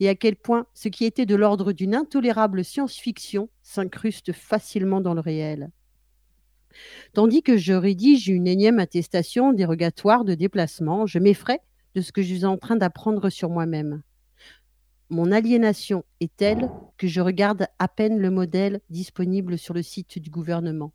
[0.00, 5.14] et à quel point ce qui était de l'ordre d'une intolérable science-fiction s'incruste facilement dans
[5.14, 5.70] le réel.
[7.12, 11.60] Tandis que je rédige une énième attestation dérogatoire de déplacement, je m'effraie
[11.94, 14.02] de ce que je suis en train d'apprendre sur moi-même.
[15.12, 20.18] Mon aliénation est telle que je regarde à peine le modèle disponible sur le site
[20.18, 20.94] du gouvernement.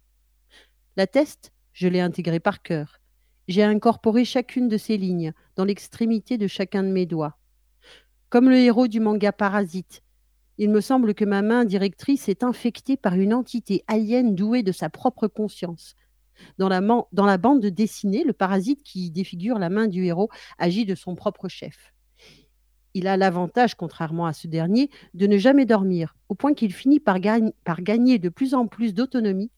[0.95, 2.99] La teste, je l'ai intégrée par cœur.
[3.47, 7.37] J'ai incorporé chacune de ces lignes dans l'extrémité de chacun de mes doigts.
[8.29, 10.01] Comme le héros du manga Parasite,
[10.57, 14.71] il me semble que ma main directrice est infectée par une entité alien douée de
[14.71, 15.95] sa propre conscience.
[16.57, 20.87] Dans la, dans la, bande dessinée, le parasite qui défigure la main du héros agit
[20.87, 21.93] de son propre chef.
[22.97, 26.99] Il a l'avantage, contrairement à ce dernier, de ne jamais dormir, au point qu'il finit
[26.99, 29.51] par, gagner de plus en plus d'autonomie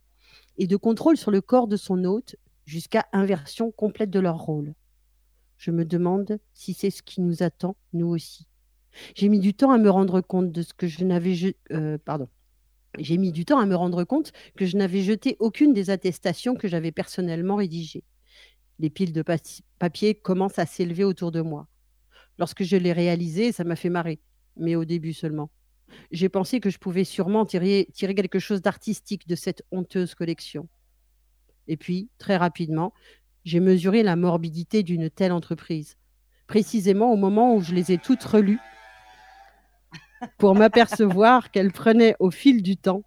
[0.57, 2.35] et de contrôle sur le corps de son hôte,
[2.65, 4.73] jusqu'à inversion complète de leur rôle.
[5.55, 8.45] Je me demande si c'est ce qui nous attend, nous aussi.
[9.15, 11.97] J'ai mis du temps à me rendre compte de ce que je n'avais euh.
[12.97, 16.55] J'ai mis du temps à me rendre compte que je n'avais jeté aucune des attestations
[16.55, 18.03] que j'avais personnellement rédigées.
[18.79, 19.23] Les piles de
[19.79, 21.69] papier commencent à s'élever autour de moi.
[22.39, 24.21] Lorsque je l'ai réalisé, ça m'a fait marrer,
[24.55, 25.51] mais au début seulement.
[26.09, 30.69] J'ai pensé que je pouvais sûrement tirer, quelque chose d'artistique de cette honteuse collection.
[31.67, 32.93] Et puis, très rapidement,
[33.43, 35.97] j'ai mesuré la morbidité d'une telle entreprise,
[36.47, 38.59] précisément au moment où je les ai toutes relues
[40.37, 43.03] pour m'apercevoir qu'elle prenait au fil du temps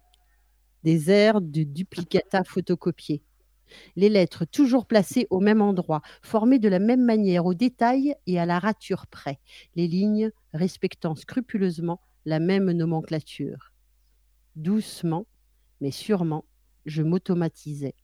[0.83, 3.23] des airs de duplicata photocopiés.
[3.95, 8.39] Les lettres toujours placées au même endroit, formées de la même manière au détail et
[8.39, 9.39] à la rature près,
[9.75, 13.73] les lignes respectant scrupuleusement la même nomenclature.
[14.55, 15.25] Doucement,
[15.81, 16.45] mais sûrement,
[16.85, 17.95] je m'automatisais.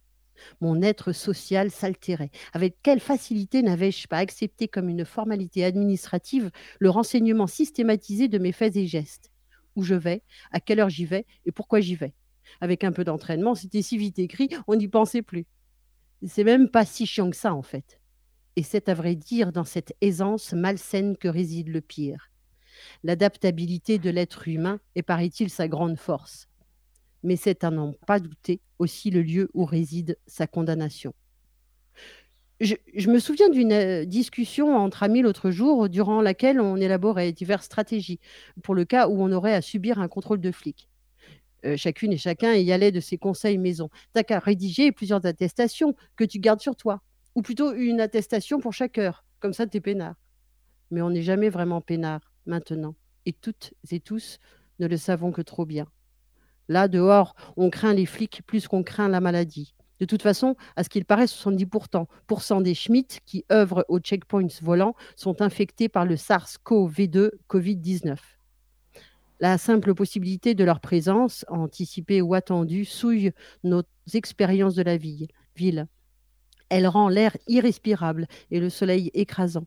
[0.62, 2.32] Mon être social s'altérait.
[2.54, 6.50] Avec quelle facilité n'avais-je pas accepté comme une formalité administrative
[6.80, 9.32] le renseignement systématisé de mes faits et gestes?
[9.76, 11.26] Où je vais, à quelle heure j'y vais?
[11.46, 12.14] Et pourquoi j'y vais?
[12.62, 15.46] Avec un peu d'entraînement, c'était si vite écrit, on n'y pensait plus.
[16.26, 18.00] C'est même pas si chiant que ça, en fait.
[18.56, 22.30] Et c'est à vrai dire dans cette aisance malsaine que réside le pire.
[23.04, 26.50] L'adaptabilité de l'être humain est, paraît-il, sa grande force
[27.24, 31.14] mais c'est à n'en pas douter aussi le lieu où réside sa condamnation.
[32.62, 32.76] Je,
[33.10, 38.20] me souviens d'une euh, discussion entre amis l'autre jour durant laquelle on élaborait diverses stratégies
[38.64, 40.89] pour le cas où on aurait à subir un contrôle de flic.
[41.66, 43.90] Euh, chacune et chacun y allait de ses conseils maison.
[44.14, 47.02] T'as qu'à rédiger plusieurs attestations que tu gardes sur toi,
[47.36, 50.16] ou plutôt une attestation pour chaque heure, comme ça t'es peinard.
[50.92, 52.96] Mais on n'est jamais vraiment peinard maintenant,
[53.26, 54.40] et toutes et tous
[54.80, 55.88] ne le savons que trop bien.
[56.70, 59.74] Là, dehors, on craint les flics plus qu'on craint la maladie.
[60.00, 64.96] De toute façon, à ce qu'il paraît, 70% des Schmitt qui œuvrent aux checkpoints volants
[65.18, 68.18] sont infectés par le SARS-CoV-2 Covid-19.
[69.42, 73.32] La simple possibilité de leur présence, anticipée ou attendue, souille
[73.64, 73.84] nos
[74.14, 75.88] expériences de la ville.
[76.70, 79.66] Elle rend l'air irrespirable et le soleil écrasant.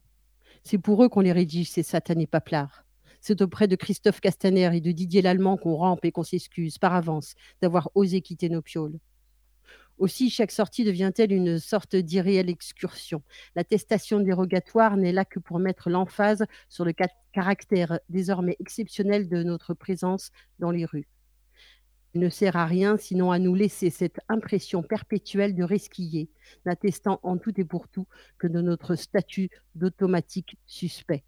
[0.62, 2.84] C'est pour eux qu'on les rédige, ces satanés paplards.
[3.20, 6.94] C'est auprès de Christophe Castaner et de Didier Lallemand qu'on rampe et qu'on s'excuse par
[6.94, 8.98] avance d'avoir osé quitter nos pioles.
[9.98, 13.22] Aussi, chaque sortie devient-elle une sorte d'irréelle excursion.
[13.54, 16.92] L'attestation dérogatoire n'est là que pour mettre l'emphase sur le
[17.32, 21.08] caractère désormais exceptionnel de notre présence dans les rues.
[22.14, 26.30] Elle ne sert à rien sinon à nous laisser cette impression perpétuelle de resquiller,
[26.66, 28.06] n'attestant en tout et pour tout
[28.38, 31.24] que de notre statut d'automatique suspect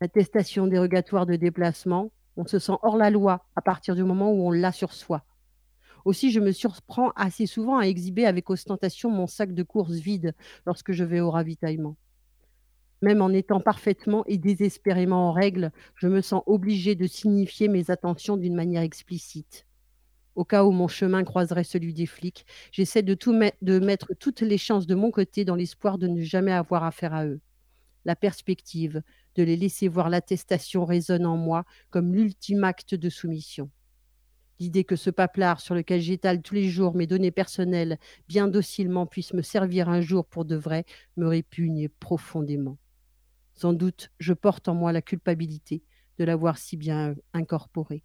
[0.00, 4.46] l'attestation dérogatoire de déplacement, on se sent hors la loi à partir du moment où
[4.46, 5.24] on l'a sur soi.
[6.06, 10.36] Aussi, je me surprends assez souvent à exhiber avec ostentation mon sac de course vide
[10.64, 11.96] lorsque je vais au ravitaillement.
[13.02, 17.90] Même en étant parfaitement et désespérément en règle, je me sens obligée de signifier mes
[17.90, 19.66] attentions d'une manière explicite.
[20.36, 23.18] Au cas où mon chemin croiserait celui des flics, j'essaie de,
[23.62, 27.14] de mettre toutes les chances de mon côté dans l'espoir de ne jamais avoir affaire
[27.14, 27.40] à eux.
[28.04, 29.02] La perspective,
[29.34, 33.72] de les laisser voir l'attestation résonne en moi comme l'ultime acte de soumission.
[34.58, 37.98] L'idée que ce paplard sur lequel j'étale tous les jours mes données personnelles
[38.28, 40.84] bien docilement puisse me servir un jour pour de vrai
[41.16, 42.78] me répugne profondément.
[43.54, 45.82] Sans doute je porte en moi la culpabilité
[46.18, 48.02] de l'avoir si bien incorporé.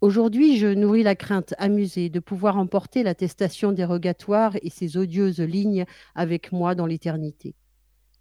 [0.00, 5.84] Aujourd'hui, je nourris la crainte amusée de pouvoir emporter l'attestation dérogatoire et ses odieuses lignes
[6.16, 7.54] avec moi dans l'éternité.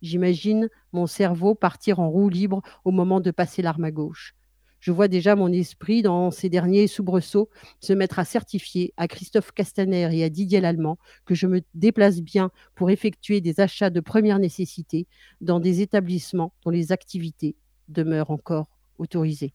[0.04, 4.36] J'imagine mon cerveau partir en roue libre au moment de passer l'arme à gauche.
[4.82, 9.52] Je vois déjà mon esprit, dans ces derniers soubresauts, se mettre à certifier à Christophe
[9.52, 14.00] Castaner et à Didier Lallemand que je me déplace bien pour effectuer des achats de
[14.00, 15.08] première nécessité
[15.40, 17.56] dans des établissements dont les activités
[17.90, 18.68] demeurent encore
[18.98, 19.54] autorisées.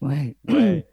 [0.00, 0.34] Ouais.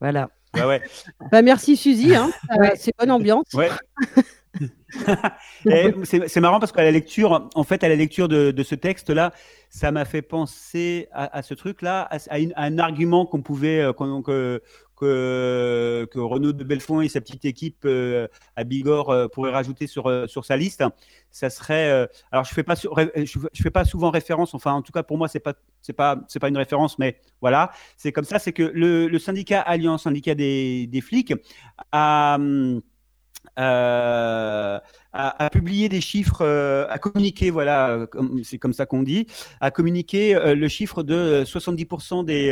[0.00, 0.28] voilà.
[0.54, 0.82] ouais.
[1.30, 2.30] Bah, merci Suzy, hein.
[2.74, 3.46] c'est bonne ambiance.
[6.04, 9.32] C'est marrant parce qu'à la lecture, en fait, à la lecture de, ce texte-là,
[9.68, 13.92] ça m'a fait penser à, ce truc-là, à, un argument qu'on pouvait, euh,
[16.06, 20.10] que, Renaud de Belfond et sa petite équipe euh, à Bigorre euh, pourraient rajouter sur,
[20.28, 20.84] sur sa liste.
[21.30, 25.02] Ça serait, alors je fais pas, je, fais pas souvent référence, enfin en tout cas
[25.02, 28.52] pour moi pas, c'est pas, c'est pas une référence, mais voilà, c'est comme ça, c'est
[28.52, 31.34] que le, syndicat Alliance, syndicat des, des flics,
[31.90, 32.80] a hum,
[33.58, 34.78] euh,
[35.12, 38.06] à, publier des chiffres, euh, à communiquer, voilà,
[38.42, 39.26] c'est comme ça qu'on dit,
[39.60, 42.50] à communiquer euh, le chiffre de 70% des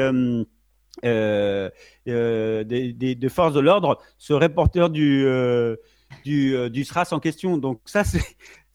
[1.05, 1.71] euh,
[2.07, 5.77] euh, des, forces de l'ordre ce reporter du, euh,
[6.25, 7.57] du, du, SRAS en question.
[7.57, 8.23] Donc ça, c'est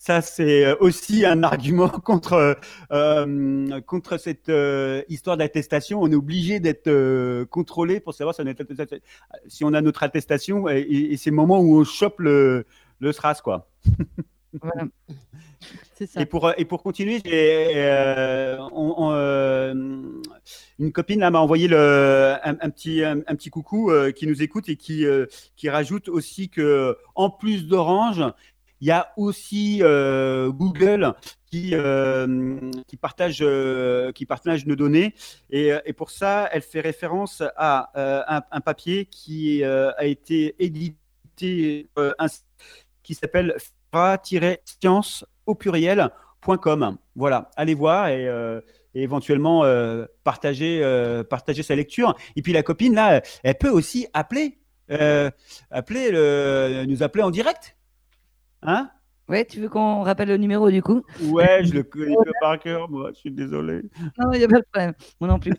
[0.07, 2.57] ça, c'est aussi un argument contre,
[2.91, 4.51] euh, contre cette
[5.09, 6.01] histoire d'attestation.
[6.01, 9.01] On est obligé d'être contrôlé pour savoir si on, est,
[9.47, 12.65] si on a notre attestation et, et c'est le moment où on chope le,
[12.99, 13.41] le SRAS.
[13.43, 13.69] Quoi.
[14.61, 14.85] Voilà.
[16.17, 19.73] Et pour, et pour continuer, euh, euh,
[20.79, 24.75] une copine m'a envoyé le, un, petit, un, petit coucou euh, qui nous écoute et
[24.75, 25.05] qui,
[25.55, 28.23] qui rajoute aussi que en plus d'Orange,
[28.81, 31.13] il y a aussi Google
[31.45, 31.73] qui,
[32.87, 33.45] qui, partage,
[34.13, 35.13] qui partage nos données.
[35.49, 41.87] Et, pour ça, elle fait référence à un, papier qui a été édité,
[43.03, 43.55] qui s'appelle
[43.91, 46.97] fra-science au pluriel.com.
[47.15, 48.61] Voilà, allez voir et, euh,
[48.93, 52.15] éventuellement euh, partager, euh, partager sa lecture.
[52.35, 54.59] Et puis la copine, là, elle peut aussi appeler,
[54.89, 57.76] appeler le, nous appeler en direct.
[58.63, 58.89] Hein?
[59.29, 61.03] Ouais, tu veux qu'on rappelle le numéro du coup?
[61.23, 63.81] Ouais, je le connais par cœur, moi, je suis désolé.
[64.17, 64.93] Non, il n'y a pas de problème.
[65.19, 65.53] Moi non plus.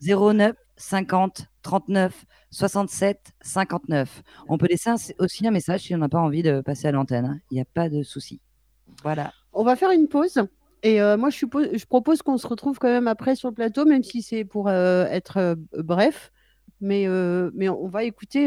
[0.00, 4.22] 09 50 39 67 59.
[4.48, 7.26] On peut laisser aussi un message si on n'a pas envie de passer à l'antenne.
[7.26, 7.38] Hein.
[7.50, 8.40] Il n'y a pas de souci.
[9.02, 9.32] Voilà.
[9.52, 10.40] On va faire une pause.
[10.82, 13.54] Et euh, moi, je, suppose, je propose qu'on se retrouve quand même après sur le
[13.54, 16.32] plateau, même si c'est pour euh, être euh, bref.
[16.80, 17.06] Mais,
[17.54, 18.46] mais on va écouter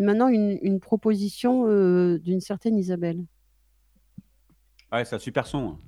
[0.00, 1.66] maintenant une, une proposition
[2.18, 3.24] d'une certaine Isabelle.
[4.92, 5.68] Ouais, c'est un super son.
[5.68, 5.78] Hein.'"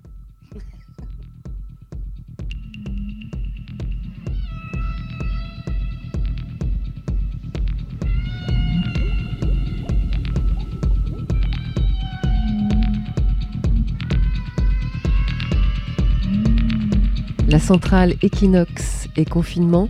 [17.48, 19.88] La centrale Equinox et confinement,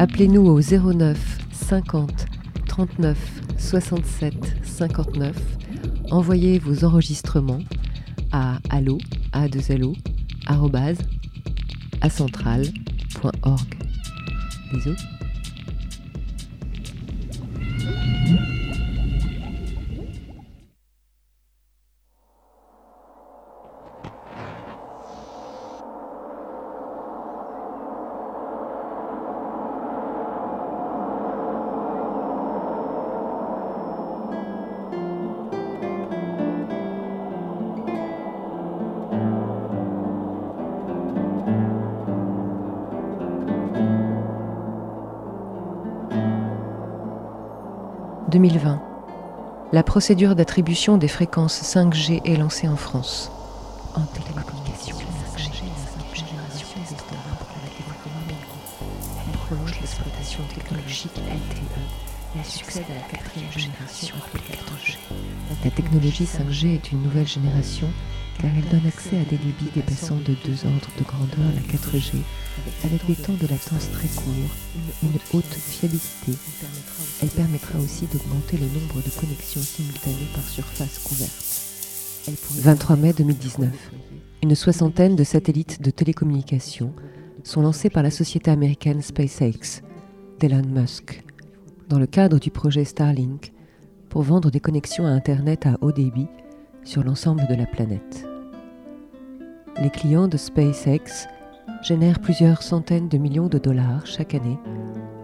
[0.00, 1.18] appelez-nous au 09
[1.52, 2.24] 50
[2.66, 3.18] 39
[3.58, 5.36] 67 59.
[6.10, 7.60] Envoyez vos enregistrements
[8.32, 8.96] à allo
[9.32, 9.60] a 2
[14.72, 15.19] Bisous.
[49.80, 53.32] La procédure d'attribution des fréquences 5G est lancée en France.
[53.94, 58.36] En télécommunication, 5G est la génération des pour la téléphonie
[59.26, 61.62] Elle prolonge l'exploitation technologique LTE
[62.36, 64.98] et elle succède à la quatrième génération appelée 4G.
[65.64, 67.88] La technologie 5G est une nouvelle génération
[68.38, 72.16] car elle donne accès à des débits dépassant de deux ordres de grandeur la 4G,
[72.84, 74.54] avec des temps de latence très courts,
[75.02, 76.36] une haute fiabilité.
[77.22, 82.62] Elle permettra aussi d'augmenter le nombre de connexions simultanées par surface couverte.
[82.62, 83.68] 23 mai 2019.
[84.42, 86.92] Une soixantaine de satellites de télécommunications
[87.44, 89.82] sont lancés par la société américaine SpaceX
[90.38, 91.22] d'Elon Musk
[91.88, 93.52] dans le cadre du projet Starlink
[94.08, 96.28] pour vendre des connexions à Internet à haut débit
[96.84, 98.30] sur l'ensemble de la planète
[99.80, 101.26] les clients de SpaceX
[101.82, 104.58] génèrent plusieurs centaines de millions de dollars chaque année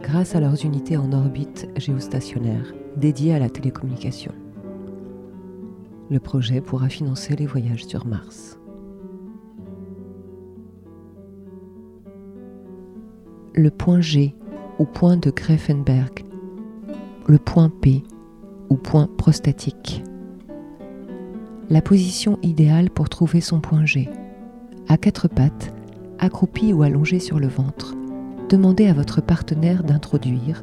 [0.07, 4.33] grâce à leurs unités en orbite géostationnaire dédiées à la télécommunication.
[6.11, 8.57] Le projet pourra financer les voyages sur Mars.
[13.53, 14.37] Le point G
[14.79, 16.25] ou point de Greffenberg,
[17.27, 18.05] le point P
[18.71, 20.05] ou point prostatique.
[21.69, 24.09] La position idéale pour trouver son point G
[24.89, 25.75] à quatre pattes,
[26.21, 27.97] accroupi ou allongé sur le ventre.
[28.49, 30.63] Demandez à votre partenaire d'introduire,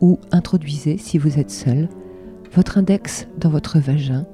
[0.00, 1.88] ou introduisez si vous êtes seul,
[2.54, 4.26] votre index dans votre vagin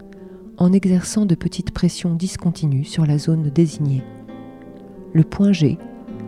[0.58, 4.04] en exerçant de petites pressions discontinues sur la zone désignée.
[5.12, 5.78] Le point G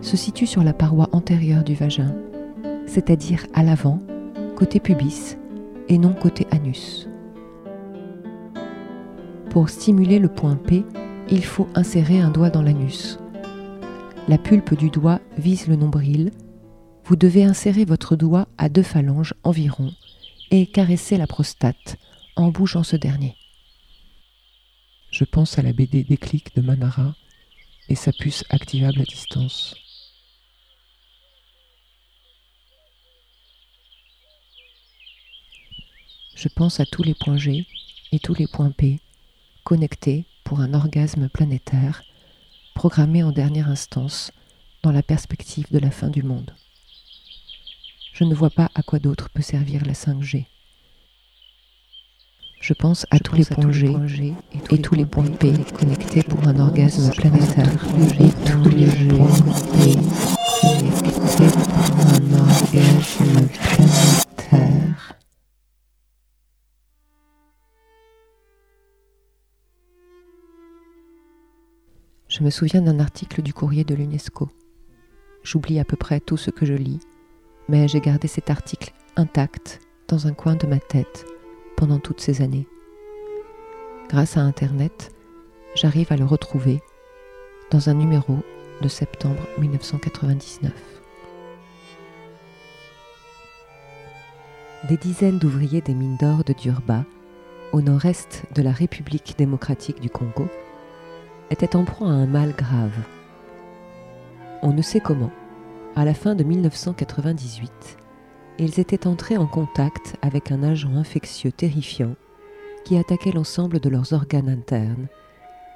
[0.00, 2.14] se situe sur la paroi antérieure du vagin,
[2.86, 4.00] c'est-à-dire à, l'avant,
[4.56, 5.36] côté pubis,
[5.88, 7.09] et non côté anus.
[9.50, 10.84] Pour stimuler le point P,
[11.30, 13.18] il faut insérer un doigt dans l'anus.
[14.28, 16.32] La pulpe du doigt vise le nombril.
[17.09, 19.94] Vous devez insérer votre doigt à deux phalanges environ
[20.50, 21.96] et caresser la prostate
[22.36, 23.34] en bougeant ce dernier.
[25.11, 27.16] Je pense à la BD Déclic de Manara
[27.88, 29.74] et sa puce activable à distance.
[36.34, 37.66] Je pense à tous les points G
[38.12, 39.00] et tous les points P
[39.64, 42.02] connectés pour un orgasme planétaire
[42.74, 44.30] programmé en dernière instance
[44.82, 46.52] dans la perspective de la fin du monde.
[48.18, 50.46] Je ne vois pas à quoi d'autre peut servir la 5G.
[52.60, 54.34] Je pense à, tous, les points G
[54.72, 57.70] et tous les points P connectés pour un orgasme planétaire.
[58.18, 59.30] Et tous les points
[59.70, 59.94] P
[60.60, 65.14] connectés pour un orgasme planétaire.
[72.26, 74.50] Je me souviens d'un article du courrier de l'UNESCO.
[75.44, 76.98] J'oublie à peu près tout ce que je lis,
[77.68, 81.26] mais j'ai gardé cet article intact dans un coin de ma tête
[81.76, 82.66] pendant toutes ces années.
[84.08, 85.12] Grâce à Internet,
[85.74, 86.80] j'arrive à le retrouver
[87.70, 88.38] dans un numéro
[88.80, 90.72] de septembre 1999.
[94.88, 97.04] Des dizaines d'ouvriers des mines d'or de Durba,
[97.72, 100.48] au nord-est de la République démocratique du Congo,
[101.50, 102.96] étaient en proie à un mal grave.
[104.62, 105.32] On ne sait comment,
[105.97, 107.99] à la fin de 1998,
[108.59, 112.14] ils étaient entrés en contact avec un agent infectieux terrifiant
[112.84, 115.09] qui attaquait l'ensemble de leurs organes internes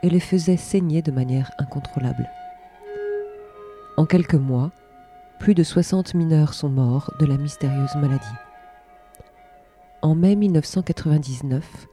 [0.03, 2.29] et les faisait saigner de manière incontrôlable.
[3.97, 4.73] En quelques mois,
[5.39, 8.25] plus de 60 mineurs sont morts de la mystérieuse maladie.
[10.03, 11.89] En mai 1999,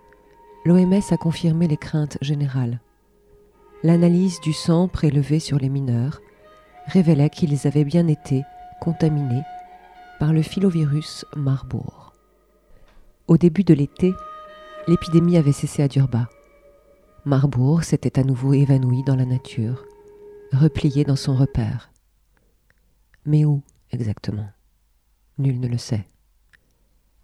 [0.66, 2.80] l'OMS a confirmé les craintes générales.
[3.84, 6.22] L'analyse du sang prélevé sur les mineurs
[6.90, 8.44] révélait qu'ils avaient bien été
[8.82, 9.44] contaminés
[10.20, 12.14] par le filovirus Marburg.
[13.28, 14.14] Au début de l'été,
[14.88, 16.28] l'épidémie avait cessé à Durba.
[17.26, 19.86] Marbourg s'était à nouveau évanoui dans la nature,
[20.52, 21.92] replié dans son repère.
[23.26, 23.62] Mais où
[23.92, 24.50] exactement?
[25.38, 26.06] Nul ne le sait.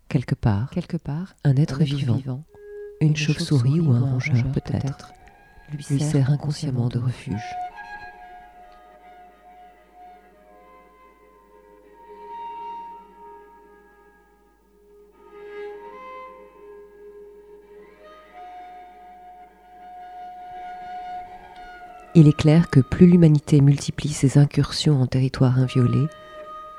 [0.09, 2.45] Quelque part, quelque part, un être, vivant,
[3.01, 5.11] une, chauve-souris ou un rongeur peut-être,
[5.74, 7.43] lui sert inconsciemment de refuge.
[22.18, 26.07] Il est clair que plus l'humanité multiplie ses incursions en territoire inviolé,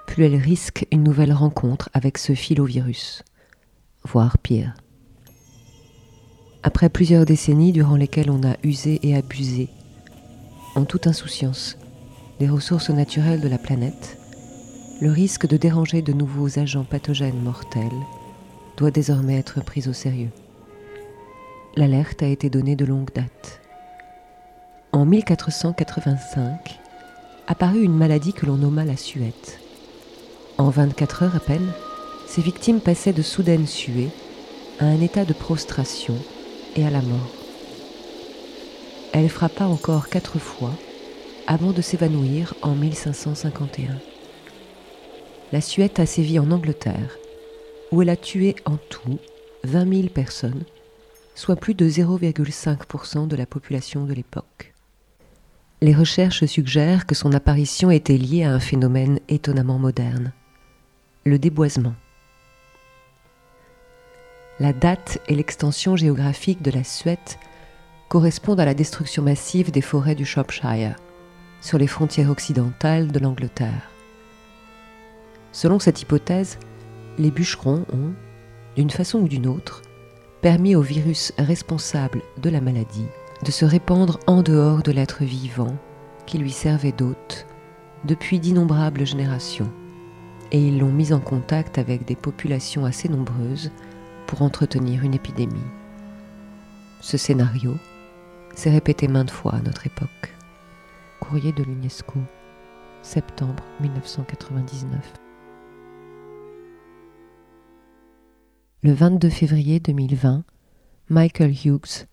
[0.07, 3.23] plus elle risque une nouvelle rencontre avec ce filovirus,
[4.03, 4.73] voire pire.
[6.63, 9.69] Après plusieurs décennies durant lesquelles on a usé et abusé,
[10.75, 11.77] en toute insouciance,
[12.41, 14.19] des ressources naturelles de la planète,
[15.03, 17.83] le risque de déranger de nouveaux agents pathogènes mortels
[18.79, 20.31] doit désormais être pris au sérieux.
[21.77, 23.61] L'alerte a été donnée de longue date.
[24.97, 26.81] En 1485,
[27.47, 29.61] apparut une maladie que l'on nomma la suette.
[30.57, 31.71] En 24 heures à peine,
[32.27, 34.09] ses victimes passaient de soudaines suées
[34.79, 36.15] à un état de prostration
[36.77, 37.35] et à la mort.
[39.13, 40.73] Elle frappa encore quatre fois
[41.47, 43.99] avant de s'évanouir en 1551.
[45.53, 47.19] La suette a sévi en Angleterre,
[47.93, 49.19] où elle a tué en tout
[49.65, 50.65] 20 000 personnes,
[51.35, 54.73] soit plus de 0,5% de la population de l'époque.
[55.83, 60.33] Les recherches suggèrent que son apparition était liée à un phénomène étonnamment moderne,
[61.25, 61.95] le déboisement.
[64.59, 67.19] La date et l'extension géographique de la Suède
[68.09, 70.97] correspondent à la destruction massive des forêts du Shropshire,
[71.61, 73.91] sur les frontières occidentales de l'Angleterre.
[75.53, 76.59] Selon cette hypothèse,
[77.19, 78.15] les bûcherons ont,
[78.77, 79.83] d'une façon ou d'une autre,
[80.41, 83.09] permis au virus responsable de la maladie
[83.43, 85.77] de se répandre en dehors de l'être vivant
[86.27, 87.47] qui lui servait d'hôte
[88.05, 89.71] depuis d'innombrables générations,
[90.53, 93.71] et ils l'ont mis en contact avec des populations assez nombreuses
[94.27, 95.55] pour entretenir une épidémie.
[97.01, 97.75] Ce scénario
[98.55, 100.35] s'est répété maintes fois à notre époque.
[101.21, 102.19] Courrier de l'UNESCO,
[103.03, 105.13] septembre 1999.
[108.83, 110.45] Le 22 février 2020,
[111.09, 112.07] Michael Hughes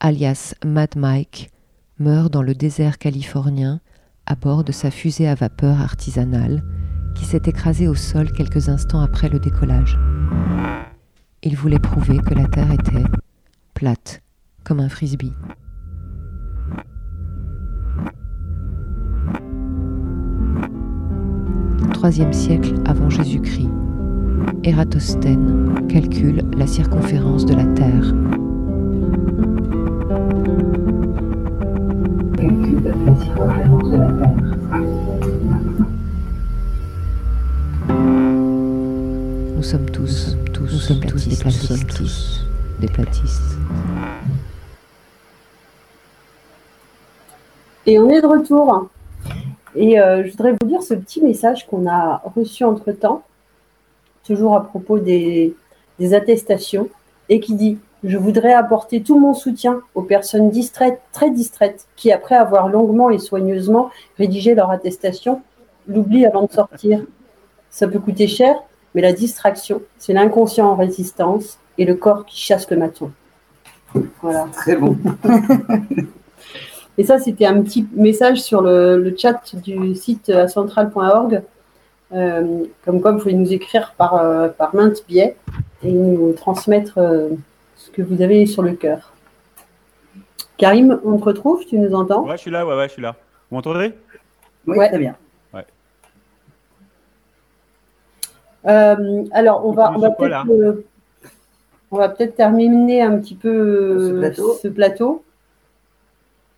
[0.00, 1.50] alias Mad Mike,
[1.98, 3.80] meurt dans le désert californien
[4.26, 6.62] à bord de sa fusée à vapeur artisanale
[7.14, 9.98] qui s'est écrasée au sol quelques instants après le décollage.
[11.42, 13.04] Il voulait prouver que la Terre était
[13.74, 14.22] plate,
[14.64, 15.32] comme un frisbee.
[21.92, 23.70] Troisième siècle avant Jésus-Christ,
[24.62, 28.14] Ératosthène calcule la circonférence de la Terre
[30.28, 30.34] Nous
[39.62, 42.44] sommes tous, tous, sommes tous des platistes.
[42.78, 43.40] Des platistes.
[47.86, 48.90] Et on est de retour.
[49.74, 53.22] Et euh, je voudrais vous dire ce petit message qu'on a reçu entre-temps,
[54.24, 55.54] toujours à propos des,
[55.98, 56.90] des attestations,
[57.30, 62.12] et qui dit je voudrais apporter tout mon soutien aux personnes distraites, très distraites, qui,
[62.12, 65.42] après avoir longuement et soigneusement rédigé leur attestation,
[65.86, 67.04] l'oublient avant de sortir.
[67.70, 68.56] Ça peut coûter cher,
[68.94, 73.10] mais la distraction, c'est l'inconscient en résistance et le corps qui chasse le maton.
[74.22, 74.46] Voilà.
[74.52, 74.96] Très bon.
[76.98, 81.42] et ça, c'était un petit message sur le, le chat du site central.org.
[82.12, 85.36] Euh, comme quoi, vous pouvez nous écrire par, euh, par maintes biais
[85.82, 87.28] et nous transmettre euh,
[87.98, 89.12] que vous avez sur le cœur.
[90.56, 92.24] Karim, on te retrouve Tu nous entends?
[92.24, 93.16] Ouais, je suis là, ouais, ouais, je suis là.
[93.50, 93.92] Vous m'entendez?
[94.68, 94.88] Oui, Ouais.
[94.88, 95.16] très bien.
[95.52, 95.64] Ouais.
[98.66, 100.86] Euh, alors, on va, on peut-être euh,
[101.90, 104.54] on va peut-être terminer un petit peu euh, Ce plateau.
[104.62, 105.24] ce plateau.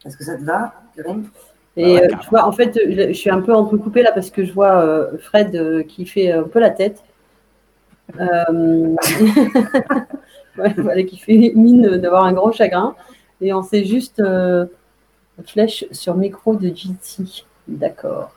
[0.04, 1.24] Est-ce que ça te va, Karim?
[1.76, 4.30] Et Ouais, euh, tu vois, en fait, je je suis un peu entrecoupée là parce
[4.30, 7.02] que je vois euh, Fred euh, qui fait un peu la tête.
[10.58, 12.94] Euh, voilà, qui fait mine d'avoir un gros chagrin.
[13.40, 14.66] Et on sait juste euh,
[15.46, 17.44] flèche sur micro de GT.
[17.68, 18.30] D'accord.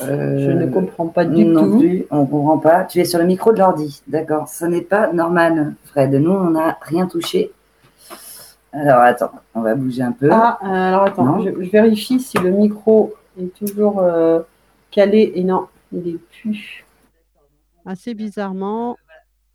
[0.00, 1.78] Je ne comprends pas du Euh, non tout.
[1.80, 2.84] plus, on ne comprend pas.
[2.84, 4.46] Tu es sur le micro de l'ordi, d'accord.
[4.48, 6.12] Ce n'est pas normal, Fred.
[6.14, 7.50] Nous, on n'a rien touché.
[8.72, 10.28] Alors, attends, on va bouger un peu.
[10.30, 14.40] Ah, euh, alors attends, je, je vérifie si le micro est toujours euh,
[14.92, 15.32] calé.
[15.34, 16.84] Et non, il est plus.
[17.84, 18.96] Assez bizarrement.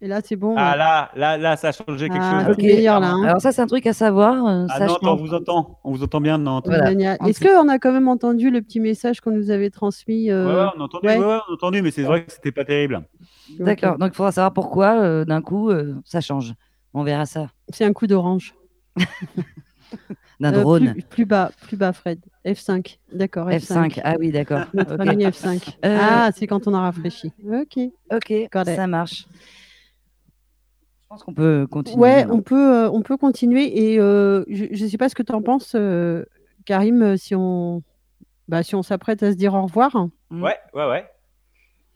[0.04, 0.54] Et là, c'est bon.
[0.58, 2.58] Ah là, là, là, ça a changé quelque Ah, chose.
[2.58, 3.12] meilleur là.
[3.14, 3.24] hein.
[3.24, 4.46] Alors ça, c'est un truc à savoir.
[4.46, 5.02] euh, Ah ça non, change.
[5.04, 5.80] on vous entend.
[5.86, 6.68] On vous entend bien, Nantes.
[6.70, 7.18] Génial.
[7.26, 10.66] Est-ce qu'on a quand même entendu le petit message qu'on nous avait transmis Ouais, euh,
[10.66, 11.18] ouais, on a entendu, ouais.
[11.18, 13.02] ouais, ouais, on a entendu, mais c'est vrai que c'était pas terrible.
[13.60, 13.98] D'accord.
[13.98, 16.54] Donc il faudra savoir pourquoi euh, d'un coup euh, ça change.
[16.94, 17.48] On verra ça.
[17.70, 18.54] C'est un coup d'orange.
[20.40, 20.92] D'un Euh, drone.
[20.94, 22.20] plus, plus bas, plus bas, Fred.
[22.46, 22.98] F5.
[23.14, 23.48] D'accord.
[23.50, 24.02] F5.
[24.04, 24.62] Ah oui, d'accord.
[24.74, 25.08] Notre Ok.
[25.08, 25.78] ami F5.
[25.86, 27.32] Euh, Ah, c'est quand on a rafraîchi.
[27.48, 27.80] Ok.
[28.12, 28.76] Ok, Got it.
[28.76, 29.26] ça marche.
[31.14, 32.02] Pense qu'on peut continuer.
[32.02, 33.92] Ouais, on peut, euh, on peut continuer.
[33.92, 36.26] Et euh, je ne sais pas ce que tu en penses, euh,
[36.66, 37.84] Karim, si on,
[38.48, 39.96] bah, si on s'apprête à se dire au revoir.
[40.32, 41.06] Ouais, ouais, ouais.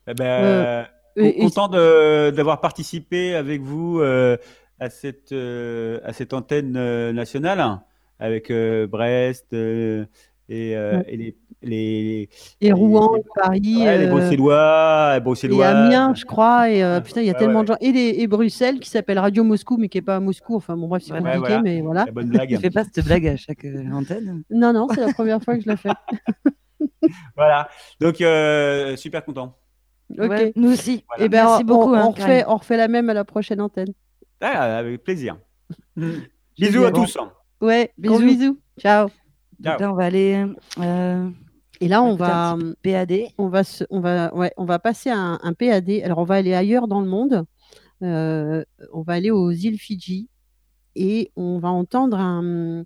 [0.07, 0.85] Eh ben,
[1.17, 4.37] Euh, content de- d'avoir participé avec vous euh,
[4.79, 7.79] à, cette, euh, à cette antenne euh, nationale
[8.19, 10.05] avec euh, Brest euh,
[10.49, 11.05] et, euh, Ouais.
[11.07, 12.29] et les, les,
[12.61, 13.77] Et Rouen, les- et Paris.
[13.85, 15.67] ouais, les euh, Bruxellois, les Et Bruxellois.
[15.67, 16.69] Amiens, je crois.
[16.69, 17.65] Et euh, putain, il y a tellement ouais.
[17.65, 17.77] de gens.
[17.81, 20.55] Et, les, et Bruxelles, qui s'appelle Radio Moscou, mais qui n'est pas à Moscou.
[20.55, 21.61] Enfin, bon, bref, c'est Ouais, compliqué, voilà.
[21.61, 22.05] mais voilà.
[22.05, 22.49] La bonne blague.
[22.55, 25.63] Tu fais pas cette blague à chaque antenne Non, non, c'est la première fois que
[25.63, 25.89] je la fais.
[27.35, 27.69] Voilà.
[27.99, 29.55] Donc, euh, super content.
[30.17, 30.29] Ok.
[30.29, 31.03] Ouais, nous aussi.
[31.07, 31.25] Voilà.
[31.25, 33.61] Eh ben, Merci on- beaucoup, On, hein, refait, on refait la même à la prochaine
[33.61, 33.93] antenne.
[34.41, 35.37] Ah, avec plaisir.
[35.95, 36.21] Génial.
[36.57, 37.17] Bisous à tous.
[37.61, 38.19] Ouais, Bisous.
[38.19, 38.59] bisous.
[38.79, 39.07] Ciao.
[39.59, 40.45] Donc là, on va aller.
[40.79, 41.29] euh,
[41.81, 43.13] Et là, on va, PAD.
[43.37, 45.89] on va, se- on va, ouais, on va passer à un, un PAD.
[46.03, 47.45] Alors, on va aller ailleurs dans le monde.
[48.03, 50.29] Euh, on va aller aux îles Fidji
[50.95, 52.83] et on va entendre un,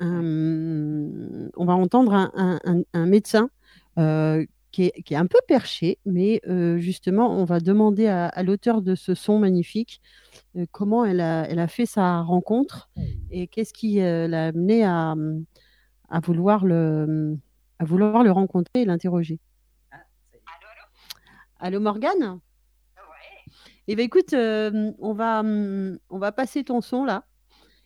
[0.00, 3.50] un- on va entendre un, un- un- un médecin
[3.98, 8.26] euh, qui, est, qui est un peu perché, mais euh, justement, on va demander à,
[8.28, 10.27] à l'auteur de ce son magnifique euh,
[10.72, 12.90] comment elle a, elle a fait sa rencontre
[13.30, 15.14] et qu'est-ce qui euh, l'a amené à,
[16.08, 17.36] à, vouloir le,
[17.78, 19.40] à vouloir le rencontrer et l'interroger.
[21.60, 22.40] Allô Morgane?
[23.88, 27.24] Eh bien écoute, euh, on, va, on va passer ton son là.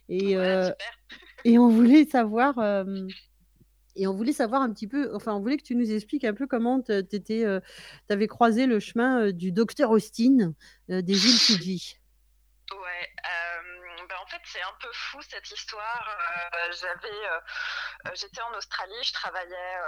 [0.08, 0.70] Et, euh,
[1.44, 2.58] et on voulait savoir...
[2.58, 3.06] euh,
[3.94, 6.32] et on voulait savoir un petit peu, enfin, on voulait que tu nous expliques un
[6.32, 6.92] peu comment tu
[8.08, 10.54] avais croisé le chemin euh, du docteur Austin
[10.90, 11.96] euh, des îles Fidji.
[12.72, 16.08] Ouais, euh, ben en fait c'est un peu fou cette histoire.
[16.54, 19.78] Euh, j'avais, euh, j'étais en Australie, je travaillais,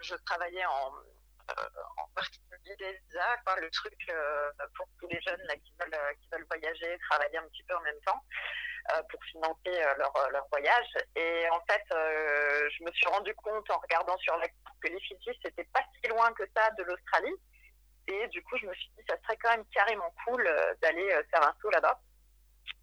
[0.00, 0.92] je, travaillais en,
[1.96, 3.00] en particulier des
[3.44, 4.12] quoi, le truc
[4.76, 7.80] pour tous les jeunes là qui veulent, qui veulent voyager, travailler un petit peu en
[7.80, 8.24] même temps
[9.10, 10.88] pour financer leur, leur voyage.
[11.16, 15.30] Et en fait, je me suis rendu compte en regardant sur la que les Fidji
[15.44, 17.34] c'était pas si loin que ça de l'Australie.
[18.10, 21.08] Et du coup, je me suis dit, ça serait quand même carrément cool euh, d'aller
[21.12, 22.00] euh, faire un saut là-bas.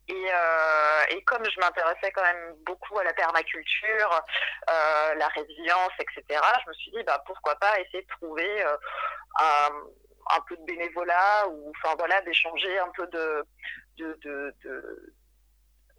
[0.07, 4.21] Et, euh, et comme je m'intéressais quand même beaucoup à la permaculture,
[4.67, 8.63] la résilience, etc., je me suis dit, bah, pourquoi pas essayer de trouver
[9.39, 13.43] un, peu de bénévolat ou, enfin voilà, d'échanger un peu de,
[13.97, 15.13] de, de,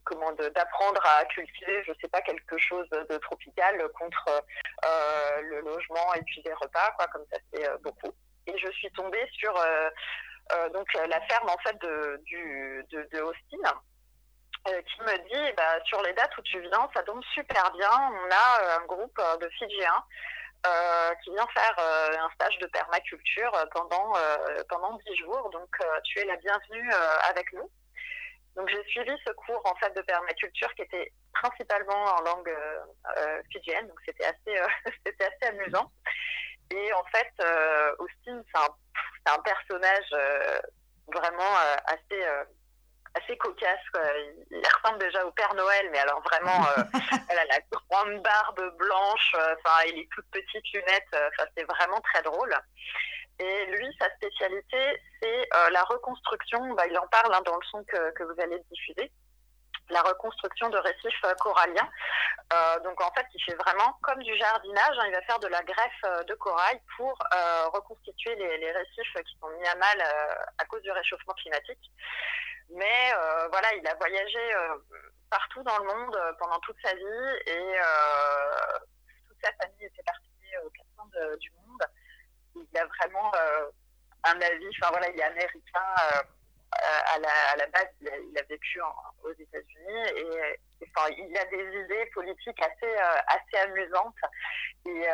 [0.05, 4.43] comment d'apprendre à cultiver, je sais pas, quelque chose de tropical contre
[5.43, 8.15] le logement et puis des repas, quoi, comme ça c'est beaucoup.
[8.49, 13.81] Et je suis tombée sur euh, donc la ferme en fait de, Austin,
[14.65, 17.91] qui me dit bah, sur les dates où tu viens, ça tombe super bien.
[17.91, 20.03] On a un groupe de Fidjiens
[21.23, 24.15] qui vient faire un stage de permaculture pendant
[24.71, 25.51] pendant dix jours.
[25.51, 26.91] Donc tu es la bienvenue
[27.29, 27.71] avec nous.
[28.57, 32.57] Donc j'ai suivi ce cours en fait de permaculture qui était principalement en langue
[33.53, 34.63] fidjienne, donc c'était assez
[35.07, 35.93] c'était assez amusant.
[36.71, 37.33] Et en fait,
[37.99, 40.15] Austin c'est un, un, personnage
[41.09, 41.57] vraiment
[41.87, 42.25] assez
[43.15, 43.89] assez cocasse.
[43.93, 44.03] Quoi.
[44.51, 46.83] Il ressemble déjà au Père Noël, mais alors vraiment, euh,
[47.31, 51.65] elle a la grande barbe blanche, enfin, euh, il est toute petite lunette, enfin, c'est
[51.65, 52.55] vraiment très drôle.
[53.41, 57.67] Et lui, sa spécialité, c'est euh, la reconstruction, bah, il en parle hein, dans le
[57.71, 59.13] son que, que, vous allez diffuser,
[59.91, 61.89] la reconstruction de récifs coralliens.
[62.53, 65.49] Euh, donc en fait, il fait vraiment comme du jardinage, hein, il va faire de
[65.49, 67.19] la greffe de corail pour
[67.73, 70.03] reconstituer les, récifs qui sont mis à mal
[70.59, 71.91] à cause du réchauffement climatique.
[72.71, 74.77] Mais euh, voilà, il a voyagé euh,
[75.31, 77.77] partout dans le monde euh, pendant toute sa vie et
[79.27, 80.29] toute sa famille était partie
[81.41, 81.83] du monde.
[82.55, 83.33] Il a vraiment
[84.25, 85.95] un avis, enfin voilà, il est américain.
[86.71, 88.81] À la, à, la, base, il a, vécu
[89.23, 92.95] aux États-Unis et, et enfin, il a des idées politiques assez,
[93.27, 94.15] assez amusantes
[94.87, 95.09] et,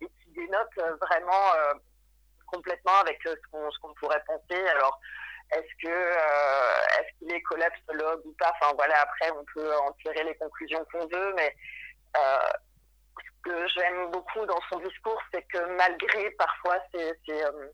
[0.00, 1.52] qui dénotent vraiment
[2.46, 4.66] complètement avec ce qu'on qu pourrait penser.
[4.68, 4.98] Alors,
[5.52, 8.52] est-ce que euh, est-ce qu'il est collapsologue ou pas?
[8.60, 11.54] Enfin voilà, après on peut en tirer les conclusions qu'on veut, mais
[12.16, 12.48] euh,
[13.16, 17.68] ce que j'aime beaucoup dans son discours, c'est que malgré parfois euh,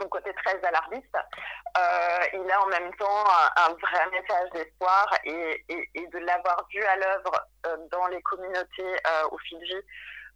[0.00, 3.24] son côté très alarmiste, euh, il a en même temps
[3.56, 9.28] un, vrai message d'espoir et, de l'avoir vu à l'œuvre euh, dans les communautés euh,
[9.30, 9.84] au Fidji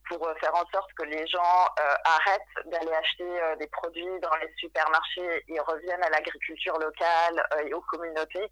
[0.08, 4.34] pour faire en sorte que les gens euh, arrêtent d'aller acheter euh, des produits dans
[4.36, 8.50] les supermarchés et reviennent à l'agriculture locale euh, et aux communautés.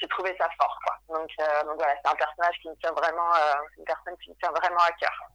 [0.00, 0.78] J'ai trouvé ça fort.
[1.08, 1.30] Donc,
[1.64, 3.30] donc voilà, c'est un personnage qui me tient vraiment,
[3.76, 5.28] une personne qui me tient vraiment à cœur.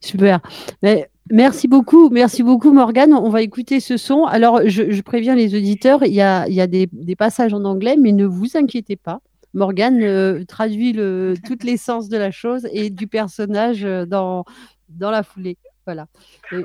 [0.00, 0.40] Super.
[0.82, 3.12] Mais merci beaucoup, merci beaucoup Morgane.
[3.14, 4.24] On va écouter ce son.
[4.24, 7.54] Alors, je, je préviens les auditeurs, il y a, il y a des, des passages
[7.54, 9.20] en anglais, mais ne vous inquiétez pas.
[9.54, 14.44] Morgane euh, traduit le, toute l'essence de la chose et du personnage dans,
[14.88, 15.56] dans la foulée.
[15.86, 16.08] Voilà.
[16.52, 16.56] Et,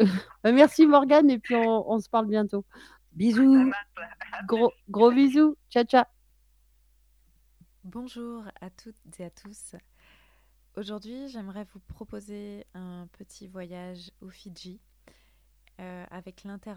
[0.00, 0.06] euh,
[0.44, 2.64] merci Morgane et puis on, on, se parle bientôt.
[3.12, 3.70] Bisous.
[4.46, 5.56] Gros, gros bisous.
[5.70, 6.04] Ciao, ciao.
[7.84, 9.74] Bonjour à toutes et à tous.
[10.78, 14.78] Aujourd'hui, j'aimerais vous proposer un petit voyage aux Fidji
[15.80, 16.68] euh, avec l'interview